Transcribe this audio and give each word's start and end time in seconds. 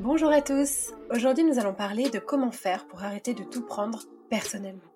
Bonjour 0.00 0.30
à 0.30 0.42
tous 0.42 0.92
Aujourd'hui 1.10 1.42
nous 1.42 1.58
allons 1.58 1.74
parler 1.74 2.08
de 2.08 2.20
comment 2.20 2.52
faire 2.52 2.86
pour 2.86 3.02
arrêter 3.02 3.34
de 3.34 3.42
tout 3.42 3.66
prendre 3.66 4.04
personnellement. 4.30 4.92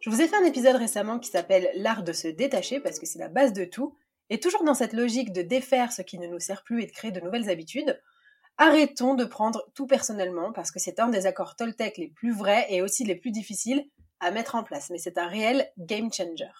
Je 0.00 0.10
vous 0.10 0.20
ai 0.20 0.26
fait 0.26 0.34
un 0.34 0.44
épisode 0.44 0.74
récemment 0.74 1.20
qui 1.20 1.30
s'appelle 1.30 1.70
L'art 1.76 2.02
de 2.02 2.12
se 2.12 2.26
détacher 2.26 2.80
parce 2.80 2.98
que 2.98 3.06
c'est 3.06 3.20
la 3.20 3.28
base 3.28 3.52
de 3.52 3.64
tout, 3.64 3.94
et 4.28 4.40
toujours 4.40 4.64
dans 4.64 4.74
cette 4.74 4.92
logique 4.92 5.32
de 5.32 5.42
défaire 5.42 5.92
ce 5.92 6.02
qui 6.02 6.18
ne 6.18 6.26
nous 6.26 6.40
sert 6.40 6.64
plus 6.64 6.82
et 6.82 6.86
de 6.86 6.90
créer 6.90 7.12
de 7.12 7.20
nouvelles 7.20 7.48
habitudes, 7.48 8.02
arrêtons 8.58 9.14
de 9.14 9.24
prendre 9.24 9.70
tout 9.74 9.86
personnellement 9.86 10.52
parce 10.52 10.72
que 10.72 10.80
c'est 10.80 10.98
un 10.98 11.10
des 11.10 11.26
accords 11.26 11.54
Toltec 11.54 11.96
les 11.96 12.08
plus 12.08 12.32
vrais 12.32 12.66
et 12.70 12.82
aussi 12.82 13.04
les 13.04 13.14
plus 13.14 13.30
difficiles 13.30 13.86
à 14.18 14.32
mettre 14.32 14.56
en 14.56 14.64
place, 14.64 14.90
mais 14.90 14.98
c'est 14.98 15.16
un 15.16 15.28
réel 15.28 15.70
game 15.78 16.12
changer. 16.12 16.50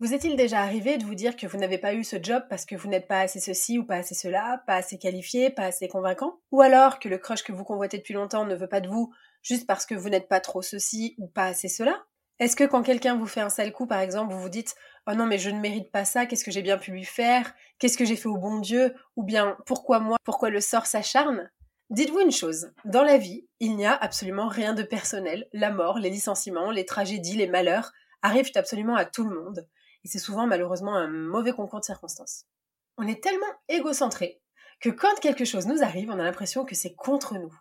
Vous 0.00 0.14
est-il 0.14 0.36
déjà 0.36 0.60
arrivé 0.60 0.96
de 0.96 1.04
vous 1.04 1.16
dire 1.16 1.34
que 1.34 1.48
vous 1.48 1.58
n'avez 1.58 1.76
pas 1.76 1.92
eu 1.92 2.04
ce 2.04 2.22
job 2.22 2.44
parce 2.48 2.64
que 2.64 2.76
vous 2.76 2.86
n'êtes 2.86 3.08
pas 3.08 3.18
assez 3.18 3.40
ceci 3.40 3.80
ou 3.80 3.84
pas 3.84 3.96
assez 3.96 4.14
cela, 4.14 4.62
pas 4.64 4.76
assez 4.76 4.96
qualifié, 4.96 5.50
pas 5.50 5.64
assez 5.64 5.88
convaincant? 5.88 6.38
Ou 6.52 6.60
alors 6.60 7.00
que 7.00 7.08
le 7.08 7.18
crush 7.18 7.42
que 7.42 7.50
vous 7.50 7.64
convoitez 7.64 7.98
depuis 7.98 8.14
longtemps 8.14 8.46
ne 8.46 8.54
veut 8.54 8.68
pas 8.68 8.80
de 8.80 8.86
vous 8.86 9.12
juste 9.42 9.66
parce 9.66 9.86
que 9.86 9.96
vous 9.96 10.08
n'êtes 10.08 10.28
pas 10.28 10.38
trop 10.38 10.62
ceci 10.62 11.16
ou 11.18 11.26
pas 11.26 11.46
assez 11.46 11.66
cela? 11.66 12.04
Est-ce 12.38 12.54
que 12.54 12.62
quand 12.62 12.84
quelqu'un 12.84 13.16
vous 13.16 13.26
fait 13.26 13.40
un 13.40 13.48
sale 13.48 13.72
coup 13.72 13.88
par 13.88 13.98
exemple, 13.98 14.32
vous 14.32 14.40
vous 14.40 14.48
dites 14.48 14.76
"Oh 15.08 15.14
non 15.14 15.26
mais 15.26 15.38
je 15.38 15.50
ne 15.50 15.58
mérite 15.58 15.90
pas 15.90 16.04
ça, 16.04 16.26
qu'est-ce 16.26 16.44
que 16.44 16.52
j'ai 16.52 16.62
bien 16.62 16.78
pu 16.78 16.92
lui 16.92 17.04
faire? 17.04 17.52
Qu'est-ce 17.80 17.98
que 17.98 18.04
j'ai 18.04 18.14
fait 18.14 18.28
au 18.28 18.38
bon 18.38 18.60
Dieu 18.60 18.94
Ou 19.16 19.24
bien 19.24 19.56
pourquoi 19.66 19.98
moi? 19.98 20.18
Pourquoi 20.22 20.50
le 20.50 20.60
sort 20.60 20.86
s'acharne 20.86 21.50
Dites-vous 21.90 22.20
une 22.20 22.30
chose, 22.30 22.70
dans 22.84 23.02
la 23.02 23.18
vie, 23.18 23.48
il 23.58 23.74
n'y 23.74 23.86
a 23.86 23.96
absolument 23.96 24.46
rien 24.46 24.74
de 24.74 24.84
personnel. 24.84 25.48
La 25.52 25.72
mort, 25.72 25.98
les 25.98 26.10
licenciements, 26.10 26.70
les 26.70 26.84
tragédies, 26.84 27.36
les 27.36 27.48
malheurs 27.48 27.90
arrivent 28.22 28.52
absolument 28.54 28.94
à 28.94 29.04
tout 29.04 29.24
le 29.24 29.34
monde 29.34 29.66
et 30.04 30.08
c'est 30.08 30.18
souvent 30.18 30.46
malheureusement 30.46 30.94
un 30.94 31.08
mauvais 31.08 31.52
concours 31.52 31.80
de 31.80 31.84
circonstances. 31.84 32.44
On 32.96 33.06
est 33.06 33.22
tellement 33.22 33.46
égocentré 33.68 34.40
que 34.80 34.90
quand 34.90 35.18
quelque 35.20 35.44
chose 35.44 35.66
nous 35.66 35.82
arrive, 35.82 36.10
on 36.10 36.18
a 36.18 36.24
l'impression 36.24 36.64
que 36.64 36.74
c'est 36.74 36.94
contre 36.94 37.34
nous. 37.38 37.54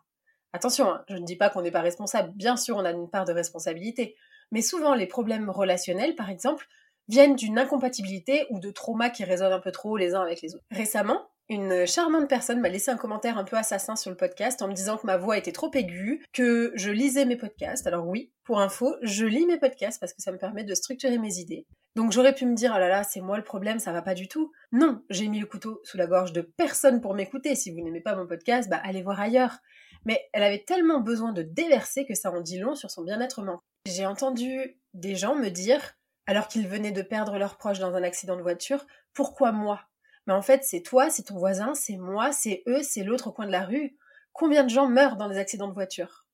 Attention, 0.54 0.90
hein, 0.90 1.04
je 1.10 1.16
ne 1.16 1.26
dis 1.26 1.36
pas 1.36 1.50
qu'on 1.50 1.62
n'est 1.62 1.72
pas 1.72 1.82
responsable, 1.82 2.32
bien 2.36 2.58
sûr 2.58 2.78
on 2.78 2.86
a 2.86 2.92
une 2.92 3.10
part 3.10 3.26
de 3.26 3.34
responsabilité, 3.34 4.16
mais 4.52 4.62
souvent 4.62 4.94
les 4.94 5.08
problèmes 5.08 5.50
relationnels, 5.50 6.16
par 6.16 6.30
exemple, 6.30 6.68
viennent 7.08 7.36
d'une 7.36 7.58
incompatibilité 7.58 8.46
ou 8.50 8.60
de 8.60 8.72
traumas 8.72 9.10
qui 9.10 9.24
résonnent 9.24 9.54
un 9.54 9.60
peu 9.60 9.72
trop 9.72 9.98
les 9.98 10.14
uns 10.14 10.22
avec 10.22 10.42
les 10.42 10.56
autres. 10.56 10.66
Récemment, 10.72 11.28
une 11.50 11.86
charmante 11.86 12.28
personne 12.28 12.59
m'a 12.59 12.70
laissé 12.70 12.92
un 12.92 12.98
commentaire 12.98 13.38
un 13.38 13.45
peu 13.45 13.56
assassin 13.56 13.95
sur 13.95 14.12
le 14.12 14.17
podcast 14.17 14.62
en 14.62 14.67
me 14.67 14.73
disant 14.73 14.98
que 14.98 15.08
ma 15.08 15.17
voix 15.17 15.38
était 15.38 15.52
trop 15.52 15.72
aiguë, 15.73 16.26
que 16.34 16.72
je 16.76 16.92
lisais 16.92 17.26
mes 17.26 17.38
podcasts. 17.38 17.88
Alors 17.88 18.06
oui, 18.06 18.31
pour 18.44 18.59
info, 18.59 18.95
je 19.02 19.26
lis 19.26 19.45
mes 19.45 19.58
podcasts 19.58 20.00
parce 20.00 20.14
que 20.14 20.22
ça 20.22 20.31
me 20.31 20.38
permet 20.38 20.64
de 20.64 20.76
structurer 20.76 21.17
mes 21.17 21.36
idées. 21.36 21.66
Donc 21.95 22.12
j'aurais 22.12 22.36
pu 22.36 22.45
me 22.45 22.54
dire, 22.54 22.73
oh 22.76 22.80
là 22.80 22.89
là, 22.89 23.04
c'est 23.04 23.22
moi 23.22 23.38
le 23.38 23.44
problème, 23.44 23.80
ça 23.80 23.94
va 23.94 24.02
pas 24.02 24.14
du 24.14 24.28
tout. 24.28 24.52
Non, 24.72 25.02
j'ai 25.09 25.28
mis 25.30 25.39
le 25.39 25.48
couteau 25.48 25.80
sous 25.84 25.98
la 25.98 26.06
gorge 26.06 26.34
de 26.34 26.42
personne 26.42 27.02
pour 27.02 27.14
m'écouter. 27.14 27.56
Si 27.56 27.72
vous 27.72 27.82
n'aimez 27.82 28.02
pas 28.02 28.16
mon 28.16 28.28
podcast, 28.28 28.70
bah 28.70 28.82
allez 28.84 29.02
voir 29.02 29.20
ailleurs. 29.20 29.58
Mais 30.06 30.30
elle 30.34 30.44
avait 30.44 30.64
tellement 30.66 31.00
besoin 31.00 31.32
de 31.32 31.42
déverser 31.42 32.06
que 32.06 32.14
ça 32.14 32.32
en 32.32 32.42
dit 32.42 32.59
long 32.59 32.76
sur 32.76 32.92
son 32.92 33.04
bien-être 33.04 33.42
mental. 33.42 33.61
J'ai 33.86 34.06
entendu 34.06 34.78
des 34.94 35.16
gens 35.16 35.36
me 35.36 35.50
dire, 35.50 35.94
alors 36.28 36.48
qu'ils 36.50 36.67
venaient 36.67 36.92
de 36.92 37.02
perdre 37.02 37.38
leurs 37.38 37.58
proches 37.58 37.80
dans 37.80 37.95
un 37.95 38.04
accident 38.04 38.36
de 38.36 38.42
voiture, 38.42 38.86
pourquoi 39.14 39.52
moi? 39.52 39.82
Mais 40.27 40.33
en 40.33 40.42
fait, 40.42 40.64
c'est 40.64 40.82
toi, 40.82 41.10
c'est 41.10 41.23
ton 41.23 41.38
voisin, 41.38 41.73
c'est 41.73 41.98
moi, 41.98 42.32
c'est 42.33 42.61
eux, 42.67 42.83
c'est 42.83 43.04
l'autre 43.04 43.32
coin 43.32 43.48
de 43.48 43.52
la 43.52 43.65
rue. 43.65 43.98
Combien 44.33 44.64
de 44.64 44.70
gens 44.70 44.88
meurent 44.88 45.15
dans 45.15 45.30
des 45.30 45.38
accidents 45.38 45.70
de 45.70 45.73
voiture? 45.73 46.27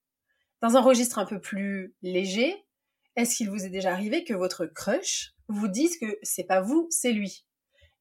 Dans 0.62 0.76
un 0.76 0.82
registre 0.82 1.20
un 1.20 1.26
peu 1.26 1.40
plus 1.40 1.94
léger, 2.02 2.66
est-ce 3.16 3.36
qu'il 3.36 3.50
vous 3.52 3.66
est 3.66 3.70
déjà 3.70 3.94
arrivé 3.94 4.24
que 4.24 4.34
votre 4.34 4.66
crush 4.66 5.34
vous 5.48 5.68
dise 5.68 5.98
que 6.00 6.18
c'est 6.24 6.46
pas 6.46 6.62
vous, 6.62 6.88
c'est 6.90 7.12
lui? 7.12 7.46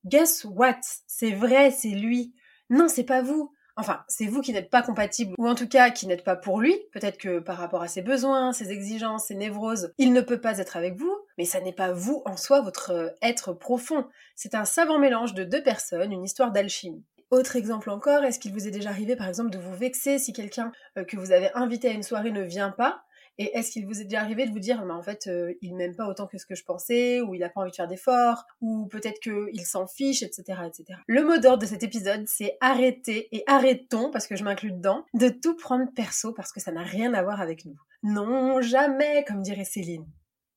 Guess 0.06 0.44
what? 0.44 0.81
C'est 1.06 1.32
vrai, 1.32 1.70
c'est 1.70 1.91
lui. 1.91 2.34
Non, 2.70 2.88
c'est 2.88 3.04
pas 3.04 3.20
vous. 3.20 3.52
Enfin, 3.77 4.03
c'est 4.09 4.27
vous 4.27 4.41
qui 4.41 4.53
n'êtes 4.53 4.71
pas 4.71 4.83
compatible, 4.83 5.34
ou 5.38 5.49
en 5.49 5.55
tout 5.55 5.69
cas 5.69 5.91
qui 5.91 6.06
n'êtes 6.06 6.25
pas 6.25 6.37
pour 6.37 6.60
lui. 6.60 6.77
Peut-être 6.93 7.19
que 7.19 7.38
par 7.38 7.56
rapport 7.56 7.83
à 7.83 7.88
ses 7.88 8.03
besoins, 8.03 8.53
ses 8.53 8.71
exigences, 8.71 9.27
ses 9.27 9.34
névroses, 9.34 9.93
il 9.99 10.12
ne 10.12 10.21
peut 10.21 10.41
pas 10.41 10.59
être 10.59 10.77
avec 10.77 10.97
vous, 10.97 11.16
mais 11.38 11.44
ça 11.44 11.60
n'est 11.60 11.72
pas 11.72 11.93
vous 11.93 12.22
en 12.27 12.37
soi, 12.37 12.61
votre 12.61 12.91
euh, 12.91 13.09
être 13.22 13.53
profond. 13.53 14.06
C'est 14.37 14.55
un 14.55 14.65
savant 14.65 14.99
mélange 14.99 15.34
de 15.34 15.44
deux 15.44 15.62
personnes, 15.62 16.12
une 16.12 16.25
histoire 16.25 16.53
d'alchimie. 16.53 17.05
Autre 17.31 17.56
exemple 17.56 17.88
encore, 17.88 18.25
est-ce 18.25 18.38
qu'il 18.38 18.53
vous 18.53 18.69
est 18.69 18.71
déjà 18.71 18.91
arrivé 18.91 19.16
par 19.16 19.27
exemple 19.27 19.49
de 19.49 19.59
vous 19.59 19.75
vexer 19.75 20.19
si 20.19 20.34
quelqu'un 20.34 20.71
euh, 20.99 21.05
que 21.05 21.16
vous 21.16 21.32
avez 21.32 21.50
invité 21.55 21.88
à 21.88 21.93
une 21.93 22.03
soirée 22.03 22.31
ne 22.31 22.43
vient 22.43 22.71
pas? 22.71 23.05
Et 23.38 23.56
est-ce 23.56 23.70
qu'il 23.70 23.87
vous 23.87 24.00
est 24.00 24.04
déjà 24.04 24.20
arrivé 24.20 24.47
de 24.47 24.53
vous 24.53 24.59
dire, 24.59 24.82
en 24.82 25.03
fait, 25.03 25.26
euh, 25.26 25.54
il 25.62 25.75
m'aime 25.75 25.97
pas 25.97 26.06
autant 26.06 26.26
que 26.26 26.38
ce 26.38 26.47
que 26.47 26.54
je 26.54 26.65
pensais, 26.65 27.20
ou 27.20 27.34
il 27.34 27.41
n'a 27.41 27.48
pas 27.48 27.60
envie 27.62 27.70
de 27.70 27.76
faire 27.76 27.88
d'efforts, 27.88 28.44
ou 28.60 28.87
peut-être 28.87 29.20
qu'il 29.20 29.65
s'en 29.65 29.87
fiche, 29.87 30.22
etc., 30.22 30.60
etc. 30.66 30.98
Le 31.06 31.25
mot 31.25 31.38
d'ordre 31.38 31.62
de 31.62 31.66
cet 31.66 31.82
épisode, 31.82 32.26
c'est 32.26 32.56
arrêter 32.60 33.28
et 33.34 33.43
arrêtons, 33.47 34.10
parce 34.10 34.26
que 34.26 34.37
je 34.37 34.44
m'inclus 34.44 34.72
dedans, 34.72 35.06
de 35.15 35.28
tout 35.28 35.56
prendre 35.56 35.91
perso 35.94 36.32
parce 36.32 36.53
que 36.53 36.60
ça 36.60 36.72
n'a 36.72 36.82
rien 36.82 37.15
à 37.15 37.22
voir 37.22 37.41
avec 37.41 37.65
nous. 37.65 37.76
Non, 38.03 38.60
jamais, 38.60 39.25
comme 39.25 39.43
dirait 39.43 39.64
Céline. 39.64 40.06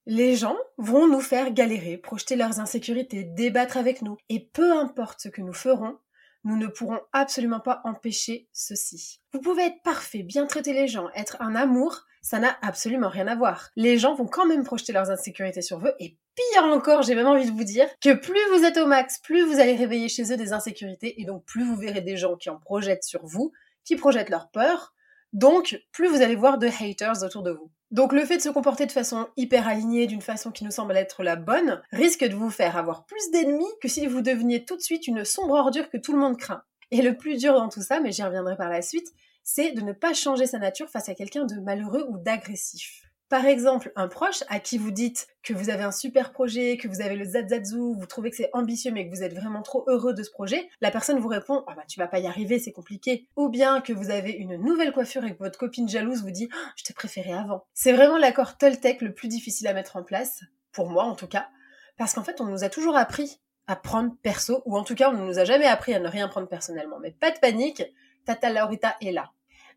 Les 0.08 0.36
gens 0.36 0.58
vont 0.78 1.08
nous 1.08 1.22
faire 1.22 1.52
galérer, 1.52 1.98
projeter 1.98 2.36
leurs 2.36 2.60
insécurités, 2.60 3.24
débattre 3.24 3.78
avec 3.78 4.02
nous. 4.04 4.18
Et 4.30 4.40
peu 4.40 4.72
importe 4.74 5.22
ce 5.22 5.30
que 5.30 5.42
nous 5.42 5.54
ferons, 5.54 5.98
nous 6.46 6.58
ne 6.58 6.68
pourrons 6.68 7.02
absolument 7.12 7.60
pas 7.60 7.82
empêcher 7.84 8.48
ceci. 8.54 9.20
Vous 9.34 9.42
pouvez 9.42 9.64
être 9.64 9.82
parfait, 9.84 10.24
bien 10.24 10.46
traiter 10.46 10.74
les 10.74 10.88
gens, 10.88 11.10
être 11.16 11.38
un 11.42 11.56
amour, 11.56 12.06
ça 12.22 12.40
n'a 12.40 12.56
absolument 12.62 13.10
rien 13.10 13.28
à 13.28 13.36
voir. 13.36 13.72
Les 13.76 13.98
gens 13.98 14.14
vont 14.16 14.28
quand 14.28 14.46
même 14.46 14.64
projeter 14.64 14.94
leurs 14.94 15.10
insécurités 15.10 15.64
sur 15.64 15.80
vous 15.80 15.90
et 16.00 16.18
pire 16.36 16.64
encore, 16.64 17.02
j'ai 17.02 17.16
même 17.16 17.28
envie 17.28 17.50
de 17.50 17.56
vous 17.56 17.64
dire 17.64 17.88
que 18.00 18.14
plus 18.14 18.40
vous 18.54 18.64
êtes 18.64 18.78
au 18.78 18.86
max, 18.86 19.20
plus 19.20 19.44
vous 19.44 19.60
allez 19.60 19.76
réveiller 19.76 20.08
chez 20.08 20.32
eux 20.32 20.38
des 20.38 20.54
insécurités 20.54 21.20
et 21.20 21.26
donc 21.26 21.44
plus 21.46 21.66
vous 21.66 21.76
verrez 21.76 22.02
des 22.02 22.16
gens 22.16 22.36
qui 22.36 22.50
en 22.50 22.58
projettent 22.58 23.04
sur 23.04 23.26
vous, 23.26 23.52
qui 23.84 23.96
projettent 23.96 24.30
leur 24.30 24.50
peur, 24.52 24.94
donc 25.34 25.82
plus 25.92 26.08
vous 26.08 26.22
allez 26.22 26.36
voir 26.36 26.60
de 26.60 26.68
haters 26.68 27.24
autour 27.24 27.44
de 27.44 27.52
vous. 27.52 27.72
Donc 27.92 28.14
le 28.14 28.26
fait 28.26 28.38
de 28.38 28.42
se 28.42 28.50
comporter 28.50 28.86
de 28.86 28.92
façon 28.92 29.28
hyper 29.38 29.68
alignée, 29.68 30.08
d'une 30.08 30.22
façon 30.22 30.52
qui 30.52 30.64
nous 30.64 30.72
semble 30.72 30.98
être 30.98 31.24
la 31.24 31.36
bonne, 31.36 31.82
risque 31.92 32.26
de 32.26 32.36
vous 32.36 32.50
faire 32.50 32.78
avoir 32.78 33.06
plus 33.06 33.32
d'ennemis 33.32 33.66
que 33.82 33.88
si 33.88 34.08
vous 34.08 34.22
deveniez 34.22 34.66
tout 34.66 34.76
de 34.76 34.82
suite 34.82 35.08
une 35.08 35.24
sombre 35.24 35.54
ordure 35.54 35.90
que 35.90 35.98
tout 35.98 36.12
le 36.12 36.20
monde 36.20 36.38
craint. 36.38 36.64
Et 36.92 37.02
le 37.02 37.16
plus 37.16 37.38
dur 37.38 37.54
dans 37.54 37.70
tout 37.70 37.82
ça, 37.82 38.00
mais 38.00 38.12
j'y 38.12 38.24
reviendrai 38.24 38.56
par 38.58 38.70
la 38.70 38.82
suite, 38.82 39.14
c'est 39.44 39.72
de 39.72 39.82
ne 39.82 39.94
pas 39.94 40.14
changer 40.14 40.48
sa 40.48 40.60
nature 40.60 40.90
face 40.90 41.10
à 41.10 41.16
quelqu'un 41.16 41.46
de 41.46 41.60
malheureux 41.60 42.06
ou 42.10 42.18
d'agressif. 42.18 43.05
Par 43.30 43.46
exemple, 43.48 43.92
un 43.96 44.08
proche 44.08 44.44
à 44.50 44.60
qui 44.60 44.78
vous 44.78 44.92
dites 44.92 45.28
que 45.42 45.54
vous 45.54 45.72
avez 45.72 45.84
un 45.84 45.92
super 45.92 46.32
projet, 46.32 46.78
que 46.78 46.88
vous 46.88 47.02
avez 47.02 47.16
le 47.16 47.26
zazazou, 47.26 47.96
vous 47.96 48.06
trouvez 48.06 48.30
que 48.30 48.36
c'est 48.36 48.52
ambitieux 48.54 48.92
mais 48.92 49.10
que 49.10 49.16
vous 49.16 49.24
êtes 49.24 49.34
vraiment 49.34 49.64
trop 49.64 49.84
heureux 49.88 50.14
de 50.14 50.22
ce 50.22 50.30
projet, 50.30 50.70
la 50.80 50.92
personne 50.92 51.18
vous 51.20 51.28
répond 51.28 51.64
"Ah 51.68 51.74
bah 51.76 51.82
tu 51.88 52.00
vas 52.00 52.08
pas 52.08 52.20
y 52.20 52.28
arriver, 52.28 52.60
c'est 52.60 52.72
compliqué." 52.72 53.28
Ou 53.36 53.50
bien 53.50 53.82
que 53.82 53.94
vous 53.94 54.12
avez 54.12 54.32
une 54.32 54.58
nouvelle 54.58 54.92
coiffure 54.92 55.26
et 55.26 55.34
que 55.34 55.40
votre 55.40 55.58
copine 55.58 55.90
jalouse 55.90 56.22
vous 56.22 56.30
dit 56.30 56.50
oh, 56.54 56.68
"Je 56.76 56.84
t'ai 56.84 56.94
préféré 56.94 57.34
avant." 57.34 57.66
C'est 57.74 57.94
vraiment 57.94 58.18
l'accord 58.20 58.58
Toltec 58.60 59.02
le 59.02 59.14
plus 59.14 59.28
difficile 59.28 59.68
à 59.68 59.74
mettre 59.74 59.96
en 59.96 60.04
place, 60.04 60.42
pour 60.72 60.90
moi 60.92 61.06
en 61.06 61.16
tout 61.16 61.28
cas, 61.28 61.50
parce 61.98 62.14
qu'en 62.14 62.24
fait, 62.24 62.42
on 62.42 62.46
nous 62.46 62.64
a 62.64 62.70
toujours 62.70 62.96
appris 62.96 63.40
à 63.66 63.76
prendre 63.76 64.14
perso 64.22 64.62
ou 64.66 64.78
en 64.78 64.84
tout 64.84 64.94
cas, 64.94 65.10
on 65.10 65.14
ne 65.14 65.26
nous 65.26 65.40
a 65.40 65.46
jamais 65.46 65.66
appris 65.66 65.96
à 65.96 66.00
ne 66.00 66.08
rien 66.08 66.28
prendre 66.28 66.48
personnellement. 66.48 67.00
Mais 67.00 67.12
pas 67.12 67.32
de 67.32 67.40
panique, 67.40 67.82
Tata 68.26 68.52
Laurita 68.52 68.96
est 69.02 69.12
là. 69.12 69.32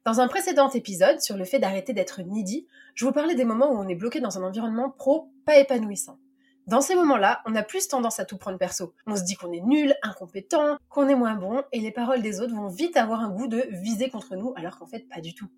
Dans 0.09 0.23
un 0.23 0.29
précédent 0.29 0.71
épisode 0.71 1.21
sur 1.21 1.37
le 1.37 1.45
fait 1.45 1.59
d'arrêter 1.59 1.93
d'être 1.93 2.23
needy, 2.23 2.67
je 2.95 3.05
vous 3.05 3.13
parlais 3.13 3.35
des 3.35 3.45
moments 3.45 3.71
où 3.71 3.77
on 3.77 3.87
est 3.89 3.95
bloqué 3.95 4.21
dans 4.21 4.39
un 4.39 4.43
environnement 4.43 4.89
pro 4.89 5.31
pas 5.45 5.59
épanouissant. 5.59 6.19
Dans 6.67 6.81
ces 6.81 6.95
moments-là, 6.95 7.43
on 7.45 7.55
a 7.55 7.63
plus 7.63 7.89
tendance 7.89 8.19
à 8.19 8.25
tout 8.25 8.39
prendre 8.39 8.57
perso. 8.57 8.95
On 9.07 9.17
se 9.17 9.23
dit 9.23 9.35
qu'on 9.35 9.53
est 9.53 9.61
nul, 9.61 9.95
incompétent, 10.03 10.79
qu'on 10.89 11.11
est 11.11 11.15
moins 11.15 11.35
bon, 11.35 11.63
et 11.73 11.81
les 11.81 11.93
paroles 11.93 12.23
des 12.23 12.41
autres 12.41 12.55
vont 12.55 12.69
vite 12.69 12.97
avoir 12.97 13.21
un 13.21 13.29
goût 13.29 13.49
de 13.49 13.67
viser 13.69 14.09
contre 14.09 14.35
nous, 14.35 14.55
alors 14.57 14.79
qu'en 14.79 14.87
fait, 14.87 15.07
pas 15.15 15.21
du 15.21 15.35
tout. 15.35 15.51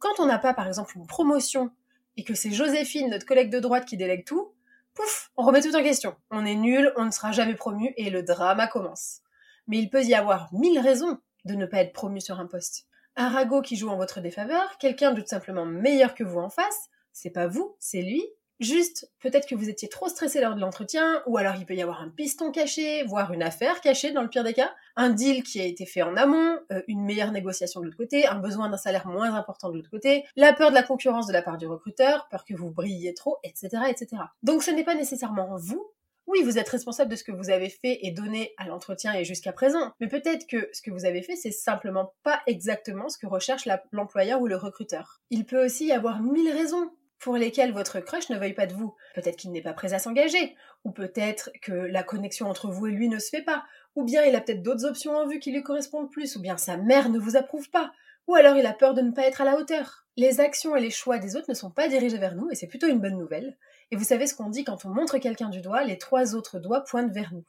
Quand 0.00 0.18
on 0.18 0.26
n'a 0.26 0.40
pas, 0.40 0.54
par 0.54 0.66
exemple, 0.66 0.98
une 0.98 1.06
promotion, 1.06 1.70
et 2.16 2.24
que 2.24 2.34
c'est 2.34 2.50
Joséphine, 2.50 3.10
notre 3.10 3.26
collègue 3.26 3.50
de 3.50 3.60
droite, 3.60 3.84
qui 3.84 3.96
délègue 3.96 4.24
tout, 4.24 4.54
pouf, 4.94 5.30
on 5.36 5.44
remet 5.44 5.60
tout 5.60 5.76
en 5.76 5.84
question. 5.84 6.16
On 6.32 6.44
est 6.44 6.56
nul, 6.56 6.92
on 6.96 7.04
ne 7.04 7.12
sera 7.12 7.30
jamais 7.30 7.54
promu, 7.54 7.94
et 7.96 8.10
le 8.10 8.24
drama 8.24 8.66
commence. 8.66 9.20
Mais 9.68 9.78
il 9.78 9.88
peut 9.88 10.02
y 10.02 10.14
avoir 10.14 10.52
mille 10.52 10.80
raisons 10.80 11.18
de 11.44 11.54
ne 11.54 11.64
pas 11.64 11.78
être 11.78 11.92
promu 11.92 12.20
sur 12.20 12.40
un 12.40 12.46
poste 12.46 12.88
un 13.16 13.28
ragot 13.28 13.62
qui 13.62 13.76
joue 13.76 13.88
en 13.88 13.96
votre 13.96 14.20
défaveur, 14.20 14.78
quelqu'un 14.78 15.12
de 15.12 15.20
tout 15.20 15.28
simplement 15.28 15.66
meilleur 15.66 16.14
que 16.14 16.24
vous 16.24 16.38
en 16.38 16.50
face, 16.50 16.88
c'est 17.12 17.30
pas 17.30 17.46
vous, 17.46 17.76
c'est 17.78 18.02
lui. 18.02 18.24
Juste, 18.60 19.10
peut-être 19.20 19.48
que 19.48 19.56
vous 19.56 19.68
étiez 19.68 19.88
trop 19.88 20.08
stressé 20.08 20.40
lors 20.40 20.54
de 20.54 20.60
l'entretien, 20.60 21.22
ou 21.26 21.36
alors 21.38 21.56
il 21.56 21.66
peut 21.66 21.74
y 21.74 21.82
avoir 21.82 22.00
un 22.00 22.08
piston 22.08 22.52
caché, 22.52 23.02
voire 23.02 23.32
une 23.32 23.42
affaire 23.42 23.80
cachée 23.80 24.12
dans 24.12 24.22
le 24.22 24.28
pire 24.28 24.44
des 24.44 24.54
cas, 24.54 24.72
un 24.94 25.10
deal 25.10 25.42
qui 25.42 25.60
a 25.60 25.64
été 25.64 25.86
fait 25.86 26.02
en 26.02 26.16
amont, 26.16 26.58
euh, 26.70 26.80
une 26.86 27.04
meilleure 27.04 27.32
négociation 27.32 27.80
de 27.80 27.86
l'autre 27.86 27.96
côté, 27.96 28.26
un 28.26 28.38
besoin 28.38 28.68
d'un 28.68 28.76
salaire 28.76 29.08
moins 29.08 29.34
important 29.34 29.70
de 29.70 29.76
l'autre 29.76 29.90
côté, 29.90 30.24
la 30.36 30.52
peur 30.52 30.70
de 30.70 30.74
la 30.74 30.84
concurrence 30.84 31.26
de 31.26 31.32
la 31.32 31.42
part 31.42 31.58
du 31.58 31.66
recruteur, 31.66 32.28
peur 32.30 32.44
que 32.44 32.54
vous 32.54 32.70
brilliez 32.70 33.12
trop, 33.12 33.38
etc., 33.42 33.68
etc. 33.88 34.22
Donc 34.44 34.62
ce 34.62 34.70
n'est 34.70 34.84
pas 34.84 34.94
nécessairement 34.94 35.56
vous 35.56 35.84
oui, 36.26 36.42
vous 36.42 36.58
êtes 36.58 36.68
responsable 36.68 37.10
de 37.10 37.16
ce 37.16 37.24
que 37.24 37.32
vous 37.32 37.50
avez 37.50 37.68
fait 37.68 37.98
et 38.02 38.10
donné 38.10 38.54
à 38.56 38.66
l'entretien 38.66 39.12
et 39.14 39.24
jusqu'à 39.24 39.52
présent, 39.52 39.92
mais 40.00 40.08
peut-être 40.08 40.46
que 40.46 40.68
ce 40.72 40.80
que 40.80 40.90
vous 40.90 41.04
avez 41.04 41.22
fait, 41.22 41.36
c'est 41.36 41.50
simplement 41.50 42.14
pas 42.22 42.40
exactement 42.46 43.08
ce 43.08 43.18
que 43.18 43.26
recherche 43.26 43.68
l'employeur 43.92 44.40
ou 44.40 44.46
le 44.46 44.56
recruteur. 44.56 45.20
Il 45.30 45.44
peut 45.44 45.64
aussi 45.64 45.86
y 45.86 45.92
avoir 45.92 46.22
mille 46.22 46.50
raisons 46.50 46.90
pour 47.18 47.36
lesquelles 47.36 47.72
votre 47.72 48.00
crush 48.00 48.28
ne 48.30 48.38
veuille 48.38 48.54
pas 48.54 48.66
de 48.66 48.74
vous. 48.74 48.94
Peut-être 49.14 49.36
qu'il 49.36 49.52
n'est 49.52 49.62
pas 49.62 49.72
prêt 49.72 49.94
à 49.94 49.98
s'engager, 49.98 50.56
ou 50.84 50.90
peut-être 50.90 51.50
que 51.62 51.72
la 51.72 52.02
connexion 52.02 52.48
entre 52.48 52.68
vous 52.68 52.86
et 52.86 52.90
lui 52.90 53.08
ne 53.08 53.18
se 53.18 53.30
fait 53.30 53.42
pas, 53.42 53.64
ou 53.94 54.04
bien 54.04 54.24
il 54.24 54.34
a 54.34 54.40
peut-être 54.40 54.62
d'autres 54.62 54.84
options 54.84 55.16
en 55.16 55.26
vue 55.26 55.38
qui 55.38 55.52
lui 55.52 55.62
correspondent 55.62 56.10
plus, 56.10 56.36
ou 56.36 56.40
bien 56.40 56.56
sa 56.56 56.76
mère 56.76 57.08
ne 57.08 57.18
vous 57.18 57.36
approuve 57.36 57.70
pas, 57.70 57.92
ou 58.26 58.34
alors 58.34 58.56
il 58.56 58.66
a 58.66 58.72
peur 58.72 58.94
de 58.94 59.02
ne 59.02 59.12
pas 59.12 59.26
être 59.26 59.40
à 59.40 59.44
la 59.44 59.58
hauteur. 59.58 60.06
Les 60.16 60.40
actions 60.40 60.76
et 60.76 60.80
les 60.80 60.90
choix 60.90 61.18
des 61.18 61.36
autres 61.36 61.48
ne 61.48 61.54
sont 61.54 61.70
pas 61.70 61.88
dirigés 61.88 62.18
vers 62.18 62.34
nous, 62.34 62.50
et 62.50 62.54
c'est 62.54 62.66
plutôt 62.66 62.88
une 62.88 63.00
bonne 63.00 63.18
nouvelle. 63.18 63.56
Et 63.90 63.96
vous 63.96 64.04
savez 64.04 64.26
ce 64.26 64.34
qu'on 64.34 64.48
dit 64.48 64.64
quand 64.64 64.84
on 64.84 64.90
montre 64.90 65.18
quelqu'un 65.18 65.48
du 65.48 65.60
doigt, 65.60 65.84
les 65.84 65.98
trois 65.98 66.34
autres 66.34 66.58
doigts 66.58 66.82
pointent 66.82 67.12
vers 67.12 67.32
nous. 67.32 67.44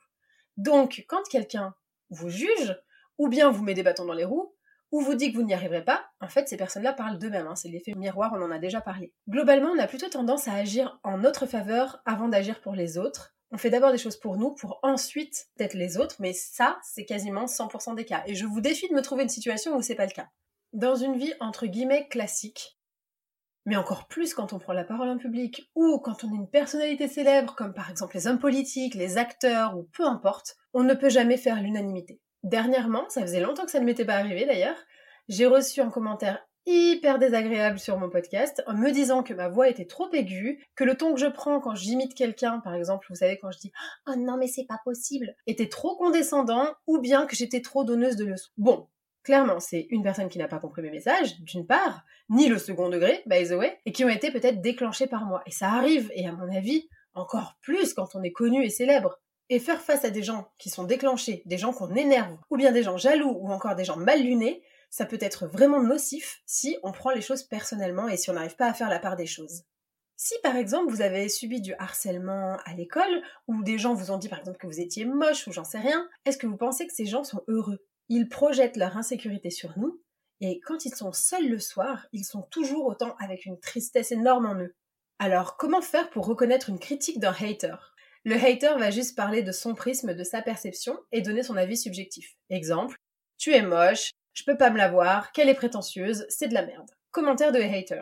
Donc, 0.58 1.06
quand 1.08 1.24
quelqu'un 1.30 1.76
vous 2.10 2.30
juge, 2.30 2.78
ou 3.18 3.28
bien 3.28 3.50
vous 3.50 3.64
met 3.64 3.74
des 3.74 3.84
bâtons 3.84 4.06
dans 4.06 4.14
les 4.14 4.26
roues, 4.26 4.54
ou 4.92 5.02
vous 5.02 5.16
dit 5.16 5.32
que 5.32 5.38
vous 5.38 5.44
n'y 5.44 5.54
arriverez 5.54 5.84
pas, 5.84 6.06
en 6.22 6.28
fait, 6.28 6.48
ces 6.48 6.58
personnes-là 6.58 6.94
parlent 6.94 7.18
d'eux-mêmes. 7.18 7.48
Hein, 7.48 7.56
c'est 7.56 7.70
l'effet 7.70 7.94
miroir, 7.96 8.32
on 8.34 8.42
en 8.42 8.52
a 8.52 8.60
déjà 8.60 8.82
parlé. 8.82 9.12
Globalement, 9.28 9.70
on 9.70 9.80
a 9.80 9.88
plutôt 9.88 10.10
tendance 10.10 10.48
à 10.48 10.54
agir 10.54 11.00
en 11.04 11.18
notre 11.18 11.46
faveur 11.46 12.02
avant 12.06 12.30
d'agir 12.30 12.62
pour 12.62 12.74
les 12.74 12.98
autres. 12.98 13.36
On 13.52 13.58
fait 13.58 13.70
d'abord 13.70 13.92
des 13.92 13.98
choses 13.98 14.18
pour 14.18 14.38
nous, 14.38 14.52
pour 14.52 14.80
ensuite 14.84 15.48
être 15.60 15.74
les 15.74 15.98
autres, 15.98 16.16
mais 16.20 16.34
ça, 16.34 16.80
c'est 16.84 17.06
quasiment 17.06 17.46
100% 17.46 17.96
des 17.96 18.06
cas. 18.06 18.24
Et 18.26 18.36
je 18.36 18.46
vous 18.46 18.62
défie 18.62 18.88
de 18.88 18.94
me 18.94 19.02
trouver 19.02 19.24
une 19.24 19.30
situation 19.30 19.76
où 19.76 19.82
c'est 19.82 19.96
pas 19.96 20.06
le 20.06 20.12
cas. 20.12 20.30
Dans 20.74 20.96
une 20.96 21.18
vie 21.18 21.34
entre 21.40 21.68
guillemets 21.68 22.08
classique, 22.08 22.75
mais 23.66 23.76
encore 23.76 24.08
plus 24.08 24.34
quand 24.34 24.54
on 24.54 24.60
prend 24.60 24.74
la 24.74 24.84
parole 24.84 25.10
en 25.10 25.18
public 25.18 25.70
ou 25.76 26.00
quand 26.00 26.24
on 26.24 26.32
est 26.34 26.38
une 26.38 26.50
personnalité 26.50 27.08
célèbre, 27.08 27.56
comme 27.56 27.74
par 27.74 27.90
exemple 27.90 28.16
les 28.16 28.28
hommes 28.28 28.40
politiques, 28.40 28.96
les 28.96 29.18
acteurs 29.18 29.78
ou 29.78 29.88
peu 29.94 30.06
importe, 30.06 30.56
on 30.74 30.84
ne 30.84 30.94
peut 30.94 31.10
jamais 31.10 31.38
faire 31.38 31.62
l'unanimité. 31.62 32.22
Dernièrement, 32.44 33.10
ça 33.10 33.22
faisait 33.22 33.40
longtemps 33.40 33.66
que 33.66 33.72
ça 33.72 33.80
ne 33.80 33.86
m'était 33.86 34.06
pas 34.06 34.16
arrivé 34.16 34.46
d'ailleurs, 34.46 34.78
j'ai 35.28 35.48
reçu 35.48 35.82
un 35.82 35.90
commentaire 35.90 36.46
hyper 36.68 37.20
désagréable 37.20 37.80
sur 37.80 37.98
mon 38.00 38.10
podcast 38.10 38.64
en 38.66 38.74
me 38.74 38.92
disant 38.92 39.24
que 39.24 39.34
ma 39.34 39.48
voix 39.50 39.70
était 39.70 39.86
trop 39.86 40.12
aiguë, 40.12 40.64
que 40.76 40.84
le 40.84 40.96
ton 40.96 41.14
que 41.14 41.20
je 41.20 41.28
prends 41.28 41.60
quand 41.60 41.76
j'imite 41.76 42.16
quelqu'un, 42.16 42.60
par 42.60 42.74
exemple, 42.74 43.06
vous 43.10 43.16
savez 43.16 43.38
quand 43.40 43.52
je 43.52 43.60
dis 43.60 43.72
"Oh 44.08 44.16
non 44.18 44.38
mais 44.38 44.48
c'est 44.48 44.66
pas 44.66 44.80
possible", 44.84 45.36
était 45.48 45.70
trop 45.70 45.96
condescendant 45.96 46.68
ou 46.88 47.00
bien 47.00 47.26
que 47.28 47.36
j'étais 47.36 47.62
trop 47.62 47.84
donneuse 47.84 48.16
de 48.16 48.26
leçons. 48.26 48.52
Bon, 48.58 48.88
Clairement, 49.26 49.60
c'est 49.60 49.88
une 49.90 50.04
personne 50.04 50.30
qui 50.30 50.38
n'a 50.38 50.48
pas 50.48 50.60
compris 50.60 50.84
mes 50.84 50.92
messages, 50.92 51.42
d'une 51.42 51.66
part, 51.66 52.06
ni 52.30 52.48
le 52.48 52.60
second 52.60 52.90
degré, 52.90 53.24
by 53.26 53.44
the 53.50 53.54
way, 53.54 53.80
et 53.88 53.92
qui 53.92 54.06
ont 54.06 54.10
été 54.10 54.32
peut-être 54.32 54.62
déclenchés 54.62 55.08
par 55.08 55.26
moi. 55.26 55.42
Et 55.48 55.52
ça 55.52 55.72
arrive, 55.72 56.12
et 56.14 56.28
à 56.28 56.32
mon 56.32 56.56
avis, 56.56 56.88
encore 57.16 57.58
plus 57.64 57.96
quand 57.96 58.14
on 58.14 58.22
est 58.22 58.32
connu 58.32 58.64
et 58.64 58.70
célèbre. 58.70 59.20
Et 59.50 59.60
faire 59.60 59.82
face 59.82 60.06
à 60.06 60.12
des 60.12 60.22
gens 60.22 60.48
qui 60.60 60.70
sont 60.70 60.84
déclenchés, 60.84 61.42
des 61.48 61.58
gens 61.58 61.74
qu'on 61.74 61.96
énerve, 61.96 62.38
ou 62.52 62.58
bien 62.58 62.72
des 62.72 62.84
gens 62.84 62.98
jaloux, 62.98 63.36
ou 63.42 63.52
encore 63.52 63.76
des 63.76 63.84
gens 63.84 63.98
mal 63.98 64.22
lunés, 64.22 64.62
ça 64.92 65.08
peut 65.08 65.18
être 65.20 65.48
vraiment 65.48 65.82
nocif 65.82 66.44
si 66.46 66.78
on 66.84 66.92
prend 66.92 67.10
les 67.10 67.22
choses 67.22 67.42
personnellement 67.42 68.08
et 68.08 68.18
si 68.18 68.30
on 68.30 68.34
n'arrive 68.34 68.56
pas 68.56 68.68
à 68.68 68.74
faire 68.76 68.90
la 68.92 69.00
part 69.00 69.16
des 69.16 69.26
choses. 69.26 69.64
Si 70.18 70.36
par 70.44 70.56
exemple 70.56 70.92
vous 70.92 71.02
avez 71.02 71.30
subi 71.30 71.62
du 71.62 71.74
harcèlement 71.80 72.58
à 72.64 72.74
l'école, 72.76 73.24
ou 73.48 73.64
des 73.64 73.80
gens 73.80 73.96
vous 73.96 74.12
ont 74.12 74.18
dit 74.20 74.30
par 74.30 74.40
exemple 74.40 74.60
que 74.60 74.68
vous 74.68 74.80
étiez 74.80 75.04
moche 75.06 75.48
ou 75.48 75.52
j'en 75.52 75.64
sais 75.64 75.80
rien, 75.80 76.08
est-ce 76.26 76.38
que 76.38 76.46
vous 76.46 76.58
pensez 76.58 76.86
que 76.86 76.94
ces 76.94 77.08
gens 77.08 77.24
sont 77.24 77.44
heureux? 77.48 77.80
Ils 78.10 78.30
projettent 78.30 78.78
leur 78.78 78.98
insécurité 78.98 79.50
sur 79.50 79.78
nous, 79.78 80.02
et 80.42 80.60
quand 80.62 80.86
ils 80.86 80.96
sont 80.96 81.14
seuls 81.14 81.50
le 81.50 81.60
soir, 81.60 82.08
ils 82.12 82.26
sont 82.26 82.44
toujours 82.44 82.86
autant 82.86 83.16
avec 83.20 83.46
une 83.46 83.60
tristesse 83.60 84.12
énorme 84.12 84.46
en 84.46 84.56
eux. 84.56 84.76
Alors, 85.20 85.58
comment 85.58 85.82
faire 85.82 86.10
pour 86.10 86.26
reconnaître 86.26 86.70
une 86.70 86.80
critique 86.80 87.20
d'un 87.20 87.32
hater? 87.34 87.76
Le 88.26 88.36
hater 88.36 88.76
va 88.78 88.92
juste 88.92 89.16
parler 89.16 89.44
de 89.44 89.52
son 89.52 89.76
prisme, 89.76 90.14
de 90.14 90.24
sa 90.24 90.42
perception, 90.42 90.98
et 91.12 91.22
donner 91.22 91.44
son 91.44 91.56
avis 91.56 91.78
subjectif. 91.78 92.36
Exemple, 92.50 92.98
tu 93.38 93.54
es 93.54 93.62
moche, 93.62 94.12
je 94.34 94.44
peux 94.44 94.58
pas 94.58 94.72
me 94.72 94.78
la 94.78 94.90
voir, 94.90 95.32
qu'elle 95.32 95.50
est 95.50 95.54
prétentieuse, 95.54 96.26
c'est 96.30 96.48
de 96.48 96.54
la 96.54 96.66
merde. 96.66 96.92
Commentaire 97.12 97.52
de 97.52 97.60
hater. 97.60 98.02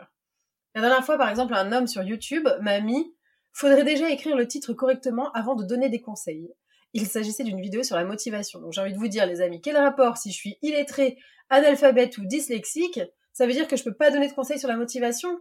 La 0.73 0.81
dernière 0.81 1.05
fois, 1.05 1.17
par 1.17 1.29
exemple, 1.29 1.53
un 1.53 1.71
homme 1.71 1.87
sur 1.87 2.01
YouTube 2.01 2.47
m'a 2.61 2.79
mis 2.79 3.13
Faudrait 3.55 3.83
déjà 3.83 4.09
écrire 4.09 4.35
le 4.35 4.47
titre 4.47 4.73
correctement 4.73 5.31
avant 5.33 5.53
de 5.53 5.63
donner 5.63 5.87
des 5.87 6.01
conseils 6.01 6.51
il 6.93 7.07
s'agissait 7.07 7.43
d'une 7.43 7.61
vidéo 7.61 7.83
sur 7.83 7.95
la 7.95 8.05
motivation. 8.05 8.59
Donc 8.59 8.73
j'ai 8.73 8.81
envie 8.81 8.93
de 8.93 8.97
vous 8.97 9.07
dire, 9.07 9.25
les 9.25 9.41
amis, 9.41 9.61
quel 9.61 9.77
rapport 9.77 10.17
si 10.17 10.31
je 10.31 10.37
suis 10.37 10.57
illettré, 10.61 11.17
analphabète 11.49 12.17
ou 12.17 12.25
dyslexique 12.25 12.99
Ça 13.33 13.45
veut 13.45 13.53
dire 13.53 13.67
que 13.67 13.75
je 13.75 13.83
peux 13.83 13.93
pas 13.93 14.11
donner 14.11 14.27
de 14.27 14.33
conseils 14.33 14.59
sur 14.59 14.69
la 14.69 14.77
motivation? 14.77 15.39